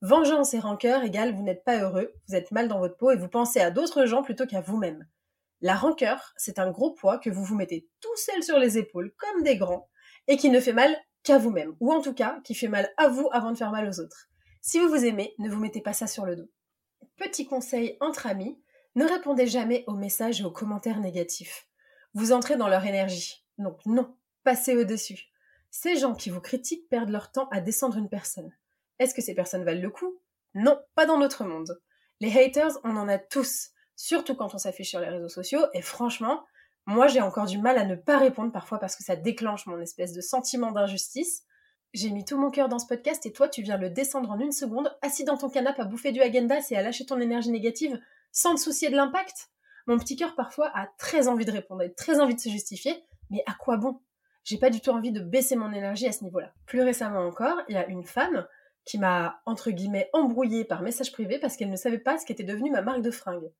Vengeance 0.00 0.54
et 0.54 0.60
rancœur 0.60 1.02
égale 1.02 1.34
vous 1.34 1.42
n'êtes 1.42 1.64
pas 1.64 1.78
heureux, 1.78 2.14
vous 2.28 2.36
êtes 2.36 2.52
mal 2.52 2.68
dans 2.68 2.78
votre 2.78 2.96
peau 2.96 3.10
et 3.10 3.16
vous 3.16 3.26
pensez 3.26 3.60
à 3.60 3.72
d'autres 3.72 4.06
gens 4.06 4.22
plutôt 4.22 4.46
qu'à 4.46 4.60
vous-même. 4.60 5.04
La 5.60 5.74
rancœur, 5.74 6.32
c'est 6.36 6.60
un 6.60 6.70
gros 6.70 6.92
poids 6.92 7.18
que 7.18 7.30
vous 7.30 7.44
vous 7.44 7.56
mettez 7.56 7.88
tout 8.00 8.16
seul 8.16 8.44
sur 8.44 8.60
les 8.60 8.78
épaules 8.78 9.12
comme 9.18 9.42
des 9.42 9.56
grands 9.56 9.88
et 10.28 10.36
qui 10.36 10.50
ne 10.50 10.60
fait 10.60 10.72
mal 10.72 10.96
qu'à 11.24 11.38
vous-même, 11.38 11.74
ou 11.80 11.92
en 11.92 12.00
tout 12.00 12.14
cas 12.14 12.38
qui 12.44 12.54
fait 12.54 12.68
mal 12.68 12.88
à 12.96 13.08
vous 13.08 13.28
avant 13.32 13.50
de 13.50 13.58
faire 13.58 13.72
mal 13.72 13.88
aux 13.88 13.98
autres. 13.98 14.28
Si 14.60 14.78
vous 14.78 14.88
vous 14.88 15.04
aimez, 15.04 15.34
ne 15.40 15.50
vous 15.50 15.58
mettez 15.58 15.80
pas 15.80 15.94
ça 15.94 16.06
sur 16.06 16.26
le 16.26 16.36
dos. 16.36 16.48
Petit 17.16 17.44
conseil 17.44 17.96
entre 17.98 18.28
amis, 18.28 18.56
ne 18.94 19.06
répondez 19.06 19.46
jamais 19.46 19.84
aux 19.86 19.94
messages 19.94 20.40
et 20.40 20.44
aux 20.44 20.50
commentaires 20.50 21.00
négatifs. 21.00 21.66
Vous 22.14 22.32
entrez 22.32 22.56
dans 22.56 22.68
leur 22.68 22.84
énergie. 22.84 23.44
Donc 23.58 23.78
non, 23.86 24.14
passez 24.44 24.76
au-dessus. 24.76 25.30
Ces 25.70 25.96
gens 25.96 26.14
qui 26.14 26.28
vous 26.28 26.40
critiquent 26.40 26.88
perdent 26.90 27.08
leur 27.08 27.32
temps 27.32 27.48
à 27.50 27.60
descendre 27.60 27.96
une 27.96 28.10
personne. 28.10 28.52
Est-ce 28.98 29.14
que 29.14 29.22
ces 29.22 29.34
personnes 29.34 29.64
valent 29.64 29.80
le 29.80 29.90
coup? 29.90 30.20
Non, 30.54 30.78
pas 30.94 31.06
dans 31.06 31.16
notre 31.16 31.44
monde. 31.44 31.80
Les 32.20 32.38
haters, 32.38 32.78
on 32.84 32.96
en 32.96 33.08
a 33.08 33.18
tous, 33.18 33.70
surtout 33.96 34.34
quand 34.34 34.54
on 34.54 34.58
s'affiche 34.58 34.90
sur 34.90 35.00
les 35.00 35.08
réseaux 35.08 35.30
sociaux, 35.30 35.62
et 35.72 35.80
franchement, 35.80 36.44
moi 36.86 37.08
j'ai 37.08 37.22
encore 37.22 37.46
du 37.46 37.58
mal 37.58 37.78
à 37.78 37.84
ne 37.84 37.94
pas 37.94 38.18
répondre 38.18 38.52
parfois 38.52 38.78
parce 38.78 38.94
que 38.94 39.02
ça 39.02 39.16
déclenche 39.16 39.66
mon 39.66 39.80
espèce 39.80 40.12
de 40.12 40.20
sentiment 40.20 40.70
d'injustice. 40.70 41.44
j'ai 41.94 42.10
mis 42.10 42.24
tout 42.24 42.38
mon 42.38 42.50
cœur 42.50 42.68
dans 42.68 42.78
ce 42.78 42.86
podcast 42.86 43.24
et 43.26 43.32
toi, 43.32 43.48
tu 43.48 43.62
viens 43.62 43.78
le 43.78 43.90
descendre 43.90 44.30
en 44.30 44.38
une 44.38 44.52
seconde, 44.52 44.96
assis 45.00 45.24
dans 45.24 45.38
ton 45.38 45.48
canapé 45.48 45.82
à 45.82 45.84
bouffer 45.84 46.12
du 46.12 46.20
agendas 46.20 46.68
et 46.70 46.76
à 46.76 46.82
lâcher 46.82 47.06
ton 47.06 47.20
énergie 47.20 47.50
négative 47.50 47.98
sans 48.32 48.54
te 48.54 48.60
soucier 48.60 48.90
de 48.90 48.96
l'impact 48.96 49.50
Mon 49.86 49.98
petit 49.98 50.16
cœur 50.16 50.34
parfois 50.34 50.70
a 50.74 50.88
très 50.98 51.28
envie 51.28 51.44
de 51.44 51.52
répondre 51.52 51.84
très 51.96 52.18
envie 52.20 52.34
de 52.34 52.40
se 52.40 52.48
justifier, 52.48 53.04
mais 53.30 53.42
à 53.46 53.52
quoi 53.54 53.76
bon? 53.76 54.00
J'ai 54.44 54.58
pas 54.58 54.70
du 54.70 54.80
tout 54.80 54.90
envie 54.90 55.12
de 55.12 55.20
baisser 55.20 55.54
mon 55.54 55.72
énergie 55.72 56.08
à 56.08 56.12
ce 56.12 56.24
niveau-là. 56.24 56.52
Plus 56.66 56.82
récemment 56.82 57.24
encore, 57.24 57.60
il 57.68 57.74
y 57.74 57.78
a 57.78 57.86
une 57.86 58.04
femme 58.04 58.46
qui 58.84 58.98
m'a, 58.98 59.40
entre 59.46 59.70
guillemets, 59.70 60.10
embrouillée 60.12 60.64
par 60.64 60.82
message 60.82 61.12
privé 61.12 61.38
parce 61.38 61.56
qu'elle 61.56 61.70
ne 61.70 61.76
savait 61.76 61.98
pas 61.98 62.18
ce 62.18 62.26
qu'était 62.26 62.42
devenu 62.42 62.70
ma 62.70 62.82
marque 62.82 63.02
de 63.02 63.12
fringues. 63.12 63.52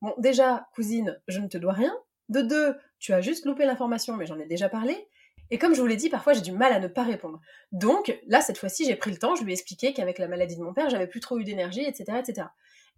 Bon, 0.00 0.12
déjà, 0.18 0.66
cousine, 0.74 1.20
je 1.28 1.38
ne 1.38 1.46
te 1.46 1.56
dois 1.56 1.72
rien. 1.72 1.96
De 2.28 2.40
deux, 2.40 2.76
tu 2.98 3.12
as 3.12 3.20
juste 3.20 3.44
loupé 3.44 3.64
l'information, 3.64 4.16
mais 4.16 4.26
j'en 4.26 4.38
ai 4.38 4.46
déjà 4.46 4.68
parlé. 4.68 5.08
Et 5.50 5.58
comme 5.58 5.74
je 5.74 5.80
vous 5.80 5.86
l'ai 5.86 5.96
dit, 5.96 6.08
parfois 6.08 6.32
j'ai 6.32 6.40
du 6.40 6.52
mal 6.52 6.72
à 6.72 6.80
ne 6.80 6.88
pas 6.88 7.04
répondre. 7.04 7.40
Donc 7.70 8.18
là, 8.26 8.40
cette 8.40 8.58
fois-ci, 8.58 8.86
j'ai 8.86 8.96
pris 8.96 9.10
le 9.10 9.18
temps, 9.18 9.36
je 9.36 9.44
lui 9.44 9.52
ai 9.52 9.54
expliqué 9.54 9.92
qu'avec 9.92 10.18
la 10.18 10.26
maladie 10.26 10.56
de 10.56 10.62
mon 10.62 10.72
père, 10.72 10.88
j'avais 10.90 11.06
plus 11.06 11.20
trop 11.20 11.38
eu 11.38 11.44
d'énergie, 11.44 11.84
etc., 11.84 12.18
etc. 12.18 12.48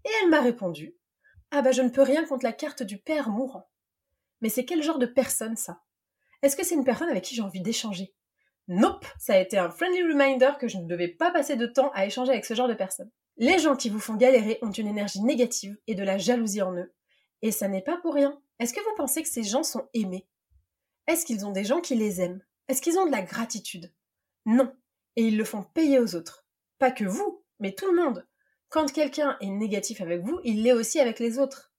Et 0.04 0.09
elle 0.23 0.30
m'a 0.30 0.40
répondu 0.40 0.95
Ah 1.50 1.62
bah 1.62 1.73
je 1.73 1.83
ne 1.83 1.88
peux 1.88 2.03
rien 2.03 2.25
contre 2.26 2.45
la 2.45 2.53
carte 2.53 2.83
du 2.83 2.99
père 2.99 3.29
mourant. 3.29 3.69
Mais 4.41 4.49
c'est 4.49 4.65
quel 4.65 4.83
genre 4.83 4.99
de 4.99 5.07
personne 5.07 5.57
ça? 5.57 5.83
Est-ce 6.43 6.57
que 6.57 6.65
c'est 6.65 6.75
une 6.75 6.85
personne 6.85 7.09
avec 7.09 7.25
qui 7.25 7.35
j'ai 7.35 7.43
envie 7.43 7.62
d'échanger? 7.62 8.15
Nope 8.69 9.07
Ça 9.19 9.35
a 9.35 9.38
été 9.38 9.59
un 9.59 9.71
friendly 9.71 10.03
reminder 10.03 10.53
que 10.59 10.69
je 10.69 10.79
ne 10.79 10.87
devais 10.87 11.09
pas 11.09 11.31
passer 11.31 11.57
de 11.57 11.67
temps 11.67 11.91
à 11.95 12.05
échanger 12.05 12.33
avec 12.33 12.45
ce 12.45 12.55
genre 12.55 12.69
de 12.69 12.75
personne. 12.75 13.11
Les 13.37 13.59
gens 13.59 13.76
qui 13.76 13.91
vous 13.91 14.00
font 14.00 14.17
galérer 14.17 14.59
ont 14.62 14.71
une 14.71 14.88
énergie 14.88 15.23
négative 15.23 15.76
et 15.87 15.95
de 15.95 16.03
la 16.03 16.19
jalousie 16.19 16.62
en 16.62 16.75
eux. 16.75 16.93
Et 17.43 17.53
ça 17.53 17.69
n'est 17.69 17.83
pas 17.83 17.99
pour 17.99 18.15
rien. 18.15 18.41
Est-ce 18.59 18.73
que 18.73 18.81
vous 18.81 18.97
pensez 18.97 19.23
que 19.23 19.29
ces 19.29 19.45
gens 19.45 19.62
sont 19.62 19.88
aimés? 19.95 20.26
Est-ce 21.07 21.25
qu'ils 21.25 21.47
ont 21.47 21.53
des 21.53 21.65
gens 21.65 21.81
qui 21.81 21.95
les 21.95 22.21
aiment? 22.21 22.43
Est-ce 22.69 22.83
qu'ils 22.83 22.99
ont 22.99 23.07
de 23.07 23.12
la 23.12 23.23
gratitude? 23.23 23.93
Non. 24.47 24.75
Et 25.17 25.23
ils 25.23 25.37
le 25.37 25.45
font 25.45 25.62
payer 25.62 25.99
aux 25.99 26.17
autres. 26.17 26.47
Pas 26.79 26.91
que 26.91 27.05
vous, 27.05 27.45
mais 27.61 27.75
tout 27.75 27.91
le 27.91 28.03
monde. 28.03 28.26
Quand 28.68 28.92
quelqu'un 28.92 29.37
est 29.40 29.50
négatif 29.50 30.00
avec 30.00 30.23
vous, 30.23 30.40
il 30.44 30.62
l'est 30.62 30.73
aussi 30.73 30.99
avec 31.00 31.18
les 31.18 31.38
autres. 31.38 31.73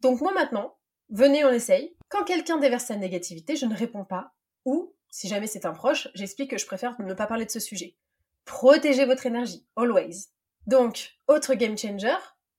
Donc 0.00 0.20
moi 0.20 0.32
maintenant, 0.32 0.76
venez, 1.08 1.44
on 1.44 1.50
essaye. 1.50 1.96
Quand 2.08 2.24
quelqu'un 2.24 2.58
déverse 2.58 2.84
sa 2.84 2.96
négativité, 2.96 3.56
je 3.56 3.66
ne 3.66 3.76
réponds 3.76 4.04
pas. 4.04 4.32
Ou, 4.64 4.94
si 5.10 5.28
jamais 5.28 5.46
c'est 5.46 5.66
un 5.66 5.72
proche, 5.72 6.08
j'explique 6.14 6.50
que 6.50 6.58
je 6.58 6.66
préfère 6.66 7.00
ne 7.00 7.14
pas 7.14 7.26
parler 7.26 7.46
de 7.46 7.50
ce 7.50 7.60
sujet. 7.60 7.96
Protégez 8.44 9.04
votre 9.04 9.26
énergie, 9.26 9.66
always. 9.76 10.28
Donc, 10.66 11.16
autre 11.28 11.54
game 11.54 11.76
changer, 11.76 12.16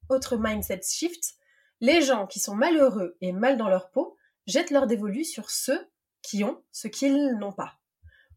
autre 0.10 0.38
mindset 0.38 0.82
shift, 0.84 1.36
les 1.80 2.02
gens 2.02 2.28
qui 2.28 2.40
sont 2.40 2.56
malheureux 2.56 3.18
et 3.22 3.32
mal 3.32 3.58
dans 3.58 3.70
leur 3.70 3.90
peau 3.92 4.18
jettent 4.48 4.72
leur 4.72 4.88
dévolu 4.88 5.24
sur 5.24 5.50
ceux 5.50 5.88
qui 6.22 6.44
ont 6.44 6.64
ce 6.72 6.88
qu'ils 6.88 7.38
n'ont 7.38 7.54
pas. 7.54 7.80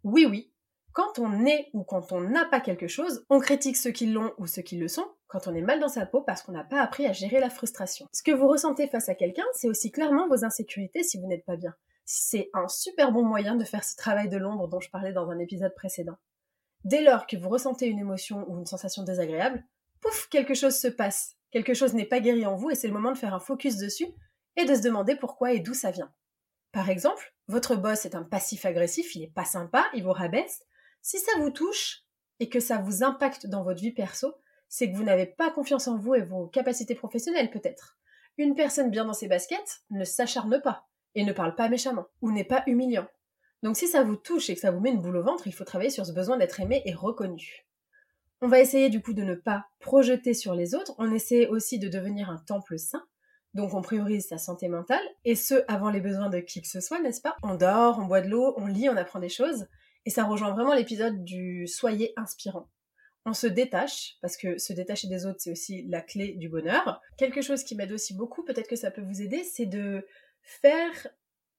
Oui, 0.02 0.26
oui, 0.26 0.52
quand 0.92 1.18
on 1.18 1.44
est 1.44 1.70
ou 1.72 1.82
quand 1.82 2.12
on 2.12 2.20
n'a 2.20 2.44
pas 2.44 2.60
quelque 2.60 2.86
chose, 2.86 3.26
on 3.28 3.40
critique 3.40 3.76
ceux 3.76 3.90
qui 3.90 4.06
l'ont 4.06 4.32
ou 4.38 4.46
ceux 4.46 4.62
qui 4.62 4.76
le 4.78 4.88
sont 4.88 5.10
quand 5.34 5.48
on 5.48 5.54
est 5.56 5.62
mal 5.62 5.80
dans 5.80 5.88
sa 5.88 6.06
peau 6.06 6.20
parce 6.20 6.42
qu'on 6.42 6.52
n'a 6.52 6.62
pas 6.62 6.80
appris 6.80 7.06
à 7.06 7.12
gérer 7.12 7.40
la 7.40 7.50
frustration. 7.50 8.06
Ce 8.12 8.22
que 8.22 8.30
vous 8.30 8.46
ressentez 8.46 8.86
face 8.86 9.08
à 9.08 9.16
quelqu'un, 9.16 9.42
c'est 9.52 9.68
aussi 9.68 9.90
clairement 9.90 10.28
vos 10.28 10.44
insécurités 10.44 11.02
si 11.02 11.18
vous 11.18 11.26
n'êtes 11.26 11.44
pas 11.44 11.56
bien. 11.56 11.74
C'est 12.04 12.50
un 12.54 12.68
super 12.68 13.10
bon 13.10 13.24
moyen 13.24 13.56
de 13.56 13.64
faire 13.64 13.82
ce 13.82 13.96
travail 13.96 14.28
de 14.28 14.36
l'ombre 14.36 14.68
dont 14.68 14.78
je 14.78 14.90
parlais 14.90 15.12
dans 15.12 15.28
un 15.30 15.40
épisode 15.40 15.74
précédent. 15.74 16.16
Dès 16.84 17.02
lors 17.02 17.26
que 17.26 17.36
vous 17.36 17.48
ressentez 17.48 17.88
une 17.88 17.98
émotion 17.98 18.48
ou 18.48 18.58
une 18.58 18.64
sensation 18.64 19.02
désagréable, 19.02 19.64
pouf, 20.00 20.28
quelque 20.28 20.54
chose 20.54 20.76
se 20.76 20.86
passe. 20.86 21.32
Quelque 21.50 21.74
chose 21.74 21.94
n'est 21.94 22.06
pas 22.06 22.20
guéri 22.20 22.46
en 22.46 22.54
vous 22.54 22.70
et 22.70 22.76
c'est 22.76 22.86
le 22.86 22.94
moment 22.94 23.10
de 23.10 23.18
faire 23.18 23.34
un 23.34 23.40
focus 23.40 23.76
dessus 23.76 24.06
et 24.54 24.66
de 24.66 24.74
se 24.76 24.82
demander 24.82 25.16
pourquoi 25.16 25.52
et 25.52 25.58
d'où 25.58 25.74
ça 25.74 25.90
vient. 25.90 26.14
Par 26.70 26.90
exemple, 26.90 27.34
votre 27.48 27.74
boss 27.74 28.06
est 28.06 28.14
un 28.14 28.22
passif 28.22 28.66
agressif, 28.66 29.16
il 29.16 29.22
n'est 29.22 29.32
pas 29.34 29.44
sympa, 29.44 29.84
il 29.94 30.04
vous 30.04 30.12
rabaisse. 30.12 30.62
Si 31.02 31.18
ça 31.18 31.32
vous 31.40 31.50
touche 31.50 32.04
et 32.38 32.48
que 32.48 32.60
ça 32.60 32.78
vous 32.78 33.02
impacte 33.02 33.48
dans 33.48 33.64
votre 33.64 33.80
vie 33.80 33.90
perso, 33.90 34.32
c'est 34.68 34.90
que 34.90 34.97
vous 34.97 35.04
n'avez 35.04 35.26
pas 35.26 35.50
confiance 35.50 35.88
en 35.88 35.97
vous 35.97 36.14
et 36.14 36.23
vos 36.23 36.47
capacités 36.47 36.94
professionnelles 36.94 37.50
peut-être. 37.50 37.99
Une 38.38 38.54
personne 38.54 38.90
bien 38.90 39.04
dans 39.04 39.12
ses 39.12 39.28
baskets 39.28 39.83
ne 39.90 40.04
s'acharne 40.04 40.61
pas 40.61 40.87
et 41.14 41.25
ne 41.25 41.33
parle 41.33 41.54
pas 41.54 41.68
méchamment 41.68 42.06
ou 42.21 42.33
n'est 42.33 42.44
pas 42.44 42.64
humiliant. 42.66 43.06
Donc 43.62 43.76
si 43.76 43.87
ça 43.87 44.02
vous 44.02 44.16
touche 44.16 44.50
et 44.50 44.54
que 44.54 44.61
ça 44.61 44.71
vous 44.71 44.80
met 44.80 44.90
une 44.90 45.00
boule 45.00 45.16
au 45.16 45.23
ventre, 45.23 45.47
il 45.47 45.54
faut 45.54 45.64
travailler 45.64 45.90
sur 45.90 46.04
ce 46.04 46.12
besoin 46.12 46.37
d'être 46.37 46.61
aimé 46.61 46.83
et 46.85 46.92
reconnu. 46.92 47.66
On 48.40 48.48
va 48.48 48.61
essayer 48.61 48.90
du 48.90 49.00
coup 49.00 49.14
de 49.14 49.22
ne 49.22 49.35
pas 49.35 49.66
projeter 49.81 50.35
sur 50.35 50.55
les 50.55 50.74
autres, 50.74 50.94
on 50.98 51.12
essaie 51.12 51.46
aussi 51.46 51.79
de 51.79 51.88
devenir 51.88 52.29
un 52.29 52.38
temple 52.38 52.79
sain 52.79 53.05
donc 53.55 53.72
on 53.72 53.83
priorise 53.83 54.27
sa 54.27 54.38
santé 54.38 54.68
mentale, 54.68 55.05
et 55.24 55.37
ce, 55.37 55.64
avant 55.68 55.90
les 55.90 56.00
besoins 56.00 56.29
de 56.29 56.40
qui 56.40 56.61
que 56.61 56.68
ce 56.68 56.81
soit, 56.81 57.00
n'est-ce 57.00 57.20
pas? 57.20 57.37
On 57.44 57.55
dort, 57.55 57.98
on 58.00 58.07
boit 58.07 58.20
de 58.20 58.29
l'eau, 58.29 58.53
on 58.57 58.66
lit, 58.66 58.88
on 58.88 58.96
apprend 58.96 59.20
des 59.20 59.29
choses, 59.29 59.66
et 60.05 60.11
ça 60.11 60.24
rejoint 60.24 60.53
vraiment 60.53 60.74
l'épisode 60.74 61.22
du 61.22 61.68
soyez 61.68 62.12
inspirant. 62.16 62.68
On 63.26 63.32
se 63.32 63.46
détache, 63.46 64.18
parce 64.20 64.37
que 64.37 64.58
se 64.58 64.72
détacher 64.72 65.08
des 65.08 65.24
autres, 65.24 65.40
c'est 65.40 65.50
aussi 65.50 65.82
la 65.88 66.02
clé 66.02 66.34
du 66.34 66.48
bonheur. 66.48 67.00
Quelque 67.16 67.40
chose 67.40 67.64
qui 67.64 67.74
m'aide 67.74 67.92
aussi 67.92 68.14
beaucoup, 68.14 68.44
peut-être 68.44 68.68
que 68.68 68.76
ça 68.76 68.90
peut 68.90 69.02
vous 69.02 69.22
aider, 69.22 69.44
c'est 69.44 69.66
de 69.66 70.06
faire 70.42 71.08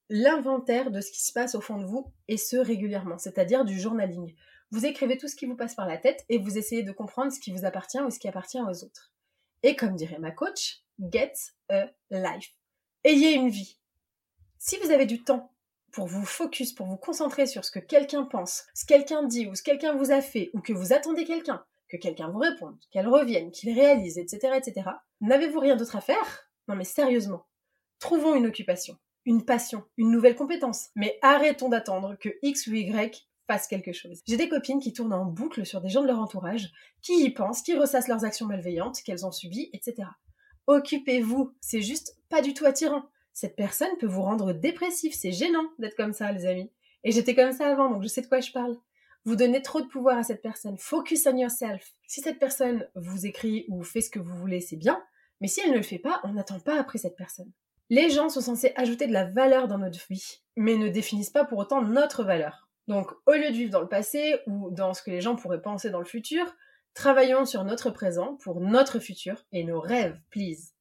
l'inventaire 0.09 0.91
de 0.91 1.01
ce 1.01 1.11
qui 1.11 1.23
se 1.23 1.33
passe 1.33 1.55
au 1.55 1.61
fond 1.61 1.79
de 1.79 1.85
vous, 1.85 2.11
et 2.27 2.37
ce 2.37 2.57
régulièrement, 2.57 3.17
c'est-à-dire 3.17 3.65
du 3.65 3.79
journaling. 3.79 4.35
Vous 4.69 4.85
écrivez 4.85 5.17
tout 5.17 5.27
ce 5.27 5.35
qui 5.35 5.47
vous 5.47 5.55
passe 5.55 5.73
par 5.73 5.87
la 5.87 5.97
tête, 5.97 6.23
et 6.29 6.37
vous 6.37 6.59
essayez 6.59 6.83
de 6.83 6.91
comprendre 6.91 7.31
ce 7.31 7.39
qui 7.39 7.51
vous 7.51 7.65
appartient 7.65 7.99
ou 7.99 8.11
ce 8.11 8.19
qui 8.19 8.27
appartient 8.27 8.61
aux 8.61 8.83
autres. 8.83 9.11
Et 9.63 9.75
comme 9.75 9.95
dirait 9.95 10.19
ma 10.19 10.31
coach, 10.31 10.83
get 10.99 11.33
a 11.69 11.87
life. 12.11 12.53
Ayez 13.03 13.33
une 13.33 13.49
vie. 13.49 13.79
Si 14.59 14.77
vous 14.77 14.91
avez 14.91 15.07
du 15.07 15.23
temps 15.23 15.51
pour 15.95 16.07
vous 16.07 16.25
focus, 16.25 16.73
pour 16.73 16.87
vous 16.87 16.97
concentrer 16.97 17.47
sur 17.47 17.63
ce 17.63 17.71
que 17.71 17.79
quelqu'un 17.79 18.23
pense, 18.23 18.65
ce 18.73 18.83
que 18.83 18.89
quelqu'un 18.89 19.23
dit 19.23 19.47
ou 19.47 19.55
ce 19.55 19.63
que 19.63 19.71
quelqu'un 19.71 19.95
vous 19.95 20.11
a 20.11 20.21
fait 20.21 20.51
ou 20.53 20.59
que 20.59 20.73
vous 20.73 20.91
attendez 20.91 21.23
quelqu'un, 21.23 21.63
que 21.87 21.95
quelqu'un 21.95 22.27
vous 22.27 22.39
réponde, 22.39 22.77
qu'elle 22.91 23.07
revienne, 23.07 23.49
qu'il 23.49 23.73
réalise, 23.73 24.17
etc., 24.17 24.57
etc., 24.57 24.89
n'avez-vous 25.21 25.59
rien 25.59 25.77
d'autre 25.77 25.95
à 25.95 26.01
faire? 26.01 26.49
Non 26.67 26.75
mais 26.75 26.83
sérieusement, 26.83 27.45
trouvons 27.99 28.35
une 28.35 28.45
occupation, 28.45 28.97
une 29.23 29.45
passion, 29.45 29.85
une 29.95 30.11
nouvelle 30.11 30.35
compétence. 30.35 30.89
Mais 30.95 31.17
arrêtons 31.21 31.69
d'attendre 31.69 32.15
que 32.19 32.29
X 32.41 32.67
ou 32.67 32.73
Y 32.73 33.25
fasse 33.47 33.67
quelque 33.67 33.93
chose. 33.93 34.19
J'ai 34.27 34.35
des 34.35 34.49
copines 34.49 34.81
qui 34.81 34.91
tournent 34.91 35.13
en 35.13 35.23
boucle 35.23 35.65
sur 35.65 35.79
des 35.79 35.89
gens 35.89 36.01
de 36.01 36.07
leur 36.07 36.19
entourage, 36.19 36.71
qui 37.01 37.23
y 37.23 37.29
pensent, 37.29 37.61
qui 37.61 37.73
ressassent 37.73 38.09
leurs 38.09 38.25
actions 38.25 38.47
malveillantes 38.47 39.01
qu'elles 39.01 39.25
ont 39.25 39.31
subies, 39.31 39.69
etc. 39.71 40.09
Occupez-vous, 40.67 41.53
c'est 41.61 41.81
juste 41.81 42.17
pas 42.27 42.41
du 42.41 42.53
tout 42.53 42.65
attirant. 42.65 43.05
Cette 43.35 43.55
personne 43.55 43.95
peut 43.99 44.07
vous 44.07 44.23
rendre 44.23 44.51
dépressif, 44.51 45.13
c'est 45.13 45.31
gênant 45.31 45.69
d'être 45.77 45.95
comme 45.95 46.13
ça, 46.13 46.31
les 46.31 46.47
amis. 46.47 46.71
Et 47.03 47.11
j'étais 47.11 47.35
comme 47.35 47.51
ça 47.51 47.67
avant, 47.67 47.91
donc 47.91 48.01
je 48.01 48.07
sais 48.07 48.21
de 48.21 48.27
quoi 48.27 48.39
je 48.39 48.51
parle. 48.51 48.75
Vous 49.25 49.35
donnez 49.35 49.61
trop 49.61 49.81
de 49.81 49.85
pouvoir 49.85 50.17
à 50.17 50.23
cette 50.23 50.41
personne. 50.41 50.77
Focus 50.79 51.27
on 51.27 51.37
yourself. 51.37 51.93
Si 52.07 52.21
cette 52.21 52.39
personne 52.39 52.87
vous 52.95 53.27
écrit 53.27 53.65
ou 53.69 53.83
fait 53.83 54.01
ce 54.01 54.09
que 54.09 54.17
vous 54.17 54.35
voulez, 54.35 54.61
c'est 54.61 54.75
bien. 54.75 54.99
Mais 55.39 55.47
si 55.47 55.61
elle 55.61 55.71
ne 55.71 55.77
le 55.77 55.83
fait 55.83 55.99
pas, 55.99 56.19
on 56.23 56.33
n'attend 56.33 56.59
pas 56.59 56.79
après 56.79 56.97
cette 56.97 57.15
personne. 57.15 57.51
Les 57.91 58.09
gens 58.09 58.29
sont 58.29 58.41
censés 58.41 58.73
ajouter 58.75 59.05
de 59.05 59.13
la 59.13 59.25
valeur 59.25 59.67
dans 59.67 59.77
notre 59.77 60.03
vie, 60.09 60.41
mais 60.55 60.75
ne 60.75 60.89
définissent 60.89 61.29
pas 61.29 61.45
pour 61.45 61.59
autant 61.59 61.83
notre 61.83 62.23
valeur. 62.23 62.67
Donc, 62.87 63.11
au 63.27 63.33
lieu 63.33 63.51
de 63.51 63.55
vivre 63.55 63.71
dans 63.71 63.81
le 63.81 63.87
passé 63.87 64.39
ou 64.47 64.71
dans 64.71 64.95
ce 64.95 65.03
que 65.03 65.11
les 65.11 65.21
gens 65.21 65.35
pourraient 65.35 65.61
penser 65.61 65.91
dans 65.91 65.99
le 65.99 66.05
futur, 66.05 66.55
Travaillons 66.95 67.43
sur 67.43 67.65
notre 67.65 67.89
présent 67.89 68.37
pour 68.37 68.61
notre 68.61 68.99
futur 68.99 69.43
et 69.51 69.65
nos 69.65 69.81
rêves, 69.81 70.17
please. 70.29 70.74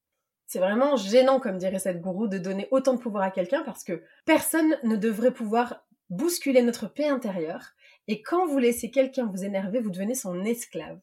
C'est 0.55 0.61
vraiment 0.61 0.95
gênant, 0.95 1.41
comme 1.41 1.59
dirait 1.59 1.81
cette 1.81 2.01
gourou, 2.01 2.29
de 2.29 2.39
donner 2.39 2.69
autant 2.71 2.95
de 2.95 3.01
pouvoir 3.01 3.25
à 3.25 3.33
quelqu'un 3.33 3.65
parce 3.65 3.83
que 3.83 4.05
personne 4.25 4.79
ne 4.85 4.95
devrait 4.95 5.33
pouvoir 5.33 5.85
bousculer 6.11 6.63
notre 6.63 6.87
paix 6.87 7.09
intérieure 7.09 7.73
et 8.07 8.23
quand 8.23 8.47
vous 8.47 8.61
laissez 8.61 8.93
quelqu'un 8.93 9.27
vous 9.27 9.43
énerver, 9.43 9.81
vous 9.81 9.91
devenez 9.91 10.15
son 10.15 10.45
esclave. 10.45 11.01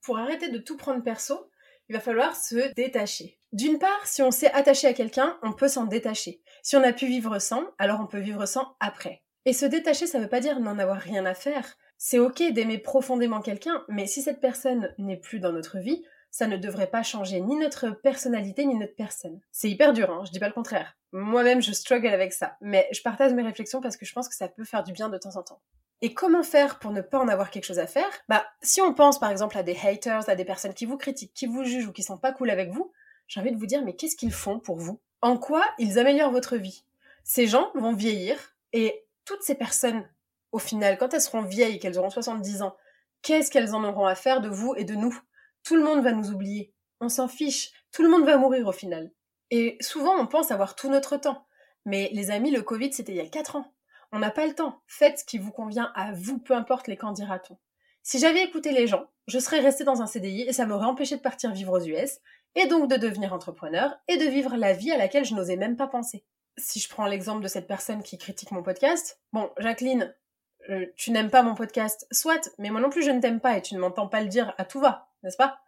Pour 0.00 0.16
arrêter 0.16 0.48
de 0.48 0.58
tout 0.58 0.76
prendre 0.76 1.02
perso, 1.02 1.50
il 1.88 1.96
va 1.96 1.98
falloir 1.98 2.36
se 2.36 2.72
détacher. 2.74 3.36
D'une 3.50 3.80
part, 3.80 4.06
si 4.06 4.22
on 4.22 4.30
s'est 4.30 4.52
attaché 4.52 4.86
à 4.86 4.94
quelqu'un, 4.94 5.40
on 5.42 5.52
peut 5.52 5.66
s'en 5.66 5.86
détacher. 5.86 6.40
Si 6.62 6.76
on 6.76 6.84
a 6.84 6.92
pu 6.92 7.06
vivre 7.06 7.40
sans, 7.40 7.64
alors 7.78 7.98
on 8.00 8.06
peut 8.06 8.20
vivre 8.20 8.46
sans 8.46 8.76
après. 8.78 9.24
Et 9.44 9.54
se 9.54 9.66
détacher, 9.66 10.06
ça 10.06 10.20
veut 10.20 10.28
pas 10.28 10.38
dire 10.38 10.60
n'en 10.60 10.78
avoir 10.78 10.98
rien 10.98 11.26
à 11.26 11.34
faire. 11.34 11.76
C'est 11.98 12.20
ok 12.20 12.52
d'aimer 12.52 12.78
profondément 12.78 13.40
quelqu'un, 13.40 13.84
mais 13.88 14.06
si 14.06 14.22
cette 14.22 14.40
personne 14.40 14.94
n'est 14.98 15.16
plus 15.16 15.40
dans 15.40 15.50
notre 15.50 15.78
vie, 15.78 16.04
ça 16.32 16.46
ne 16.46 16.56
devrait 16.56 16.90
pas 16.90 17.02
changer 17.02 17.40
ni 17.40 17.56
notre 17.56 17.90
personnalité 17.90 18.64
ni 18.64 18.74
notre 18.74 18.96
personne. 18.96 19.38
C'est 19.52 19.70
hyper 19.70 19.92
dur, 19.92 20.10
hein, 20.10 20.24
je 20.24 20.32
dis 20.32 20.40
pas 20.40 20.48
le 20.48 20.54
contraire. 20.54 20.96
Moi-même, 21.12 21.60
je 21.60 21.72
struggle 21.72 22.08
avec 22.08 22.32
ça, 22.32 22.56
mais 22.62 22.88
je 22.90 23.02
partage 23.02 23.34
mes 23.34 23.42
réflexions 23.42 23.82
parce 23.82 23.98
que 23.98 24.06
je 24.06 24.14
pense 24.14 24.30
que 24.30 24.34
ça 24.34 24.48
peut 24.48 24.64
faire 24.64 24.82
du 24.82 24.92
bien 24.92 25.10
de 25.10 25.18
temps 25.18 25.36
en 25.36 25.42
temps. 25.42 25.60
Et 26.00 26.14
comment 26.14 26.42
faire 26.42 26.78
pour 26.78 26.90
ne 26.90 27.02
pas 27.02 27.18
en 27.18 27.28
avoir 27.28 27.50
quelque 27.50 27.66
chose 27.66 27.78
à 27.78 27.86
faire? 27.86 28.10
Bah, 28.28 28.46
si 28.62 28.80
on 28.80 28.94
pense 28.94 29.20
par 29.20 29.30
exemple 29.30 29.58
à 29.58 29.62
des 29.62 29.76
haters, 29.76 30.28
à 30.28 30.34
des 30.34 30.46
personnes 30.46 30.72
qui 30.72 30.86
vous 30.86 30.96
critiquent, 30.96 31.34
qui 31.34 31.46
vous 31.46 31.64
jugent 31.64 31.86
ou 31.86 31.92
qui 31.92 32.02
sont 32.02 32.16
pas 32.16 32.32
cool 32.32 32.48
avec 32.48 32.70
vous, 32.70 32.90
j'ai 33.28 33.38
envie 33.38 33.52
de 33.52 33.58
vous 33.58 33.66
dire, 33.66 33.84
mais 33.84 33.94
qu'est-ce 33.94 34.16
qu'ils 34.16 34.32
font 34.32 34.58
pour 34.58 34.78
vous? 34.78 35.00
En 35.20 35.36
quoi 35.36 35.62
ils 35.78 35.98
améliorent 35.98 36.32
votre 36.32 36.56
vie? 36.56 36.84
Ces 37.24 37.46
gens 37.46 37.70
vont 37.74 37.92
vieillir 37.92 38.56
et 38.72 39.04
toutes 39.26 39.42
ces 39.42 39.54
personnes 39.54 40.08
au 40.50 40.58
final, 40.58 40.96
quand 40.96 41.12
elles 41.12 41.20
seront 41.20 41.42
vieilles, 41.42 41.78
qu'elles 41.78 41.98
auront 41.98 42.10
70 42.10 42.62
ans, 42.62 42.76
qu'est-ce 43.20 43.50
qu'elles 43.50 43.74
en 43.74 43.84
auront 43.84 44.06
à 44.06 44.14
faire 44.14 44.40
de 44.40 44.48
vous 44.48 44.74
et 44.76 44.84
de 44.84 44.94
nous? 44.94 45.18
Tout 45.64 45.76
le 45.76 45.82
monde 45.82 46.02
va 46.02 46.12
nous 46.12 46.30
oublier. 46.30 46.74
On 47.00 47.08
s'en 47.08 47.28
fiche. 47.28 47.72
Tout 47.92 48.02
le 48.02 48.08
monde 48.08 48.24
va 48.24 48.36
mourir 48.36 48.66
au 48.66 48.72
final. 48.72 49.12
Et 49.50 49.76
souvent, 49.80 50.16
on 50.18 50.26
pense 50.26 50.50
avoir 50.50 50.74
tout 50.74 50.88
notre 50.88 51.16
temps. 51.16 51.46
Mais 51.84 52.10
les 52.12 52.30
amis, 52.30 52.50
le 52.50 52.62
Covid, 52.62 52.92
c'était 52.92 53.12
il 53.12 53.18
y 53.18 53.20
a 53.20 53.26
4 53.26 53.56
ans. 53.56 53.72
On 54.12 54.18
n'a 54.18 54.30
pas 54.30 54.46
le 54.46 54.54
temps. 54.54 54.82
Faites 54.86 55.20
ce 55.20 55.24
qui 55.24 55.38
vous 55.38 55.52
convient 55.52 55.92
à 55.94 56.12
vous, 56.12 56.38
peu 56.38 56.54
importe 56.54 56.86
les 56.86 56.96
candidatons. 56.96 57.58
Si 58.02 58.18
j'avais 58.18 58.42
écouté 58.42 58.72
les 58.72 58.86
gens, 58.86 59.06
je 59.28 59.38
serais 59.38 59.60
restée 59.60 59.84
dans 59.84 60.02
un 60.02 60.06
CDI 60.06 60.42
et 60.42 60.52
ça 60.52 60.66
m'aurait 60.66 60.86
empêché 60.86 61.16
de 61.16 61.22
partir 61.22 61.52
vivre 61.52 61.78
aux 61.78 61.84
US, 61.84 62.18
et 62.54 62.66
donc 62.66 62.90
de 62.90 62.96
devenir 62.96 63.32
entrepreneur, 63.32 63.96
et 64.08 64.16
de 64.16 64.24
vivre 64.24 64.56
la 64.56 64.72
vie 64.72 64.90
à 64.90 64.98
laquelle 64.98 65.24
je 65.24 65.34
n'osais 65.34 65.56
même 65.56 65.76
pas 65.76 65.86
penser. 65.86 66.24
Si 66.58 66.80
je 66.80 66.88
prends 66.88 67.06
l'exemple 67.06 67.42
de 67.42 67.48
cette 67.48 67.66
personne 67.66 68.02
qui 68.02 68.18
critique 68.18 68.50
mon 68.50 68.62
podcast, 68.62 69.20
bon, 69.32 69.50
Jacqueline, 69.58 70.14
euh, 70.68 70.86
tu 70.96 71.10
n'aimes 71.12 71.30
pas 71.30 71.42
mon 71.42 71.54
podcast, 71.54 72.06
soit, 72.10 72.50
mais 72.58 72.70
moi 72.70 72.80
non 72.80 72.90
plus 72.90 73.02
je 73.02 73.10
ne 73.10 73.20
t'aime 73.20 73.40
pas 73.40 73.56
et 73.56 73.62
tu 73.62 73.74
ne 73.74 73.80
m'entends 73.80 74.08
pas 74.08 74.20
le 74.20 74.28
dire 74.28 74.52
à 74.58 74.64
tout 74.64 74.80
va, 74.80 75.11
n'est-ce 75.22 75.36
pas? 75.36 75.58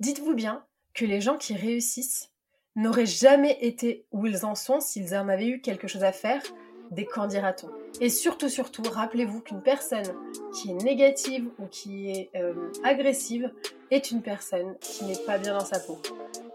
Dites-vous 0.00 0.34
bien 0.34 0.64
que 0.94 1.04
les 1.04 1.20
gens 1.20 1.36
qui 1.36 1.54
réussissent 1.54 2.30
n'auraient 2.76 3.06
jamais 3.06 3.58
été 3.60 4.06
où 4.10 4.26
ils 4.26 4.44
en 4.44 4.54
sont 4.54 4.80
s'ils 4.80 5.14
en 5.14 5.28
avaient 5.28 5.48
eu 5.48 5.60
quelque 5.60 5.88
chose 5.88 6.04
à 6.04 6.12
faire 6.12 6.42
des 6.90 7.06
candidatons. 7.06 7.70
Et 8.00 8.08
surtout, 8.08 8.48
surtout, 8.48 8.82
rappelez-vous 8.82 9.40
qu'une 9.40 9.62
personne 9.62 10.14
qui 10.54 10.70
est 10.70 10.84
négative 10.84 11.48
ou 11.58 11.66
qui 11.66 12.10
est 12.10 12.30
euh, 12.36 12.70
agressive 12.82 13.50
est 13.90 14.10
une 14.10 14.22
personne 14.22 14.76
qui 14.80 15.04
n'est 15.04 15.22
pas 15.26 15.38
bien 15.38 15.56
dans 15.56 15.64
sa 15.64 15.78
peau. 15.78 16.00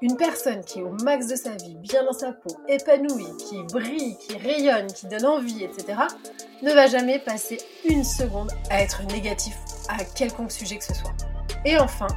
Une 0.01 0.17
personne 0.17 0.63
qui 0.63 0.79
est 0.79 0.83
au 0.83 0.91
max 1.03 1.27
de 1.27 1.35
sa 1.35 1.55
vie, 1.55 1.75
bien 1.75 2.03
dans 2.05 2.13
sa 2.13 2.31
peau, 2.31 2.55
épanouie, 2.67 3.35
qui 3.38 3.62
brille, 3.71 4.17
qui 4.17 4.38
rayonne, 4.38 4.88
qui 4.88 5.07
donne 5.07 5.25
envie, 5.25 5.63
etc., 5.63 5.99
ne 6.62 6.71
va 6.73 6.88
jamais 6.88 7.19
passer 7.19 7.57
une 7.85 8.03
seconde 8.03 8.51
à 8.69 8.81
être 8.81 9.03
négatif 9.07 9.55
à 9.89 10.03
quelconque 10.03 10.51
sujet 10.51 10.77
que 10.77 10.85
ce 10.85 10.93
soit. 10.93 11.13
Et 11.65 11.77
enfin, 11.77 12.07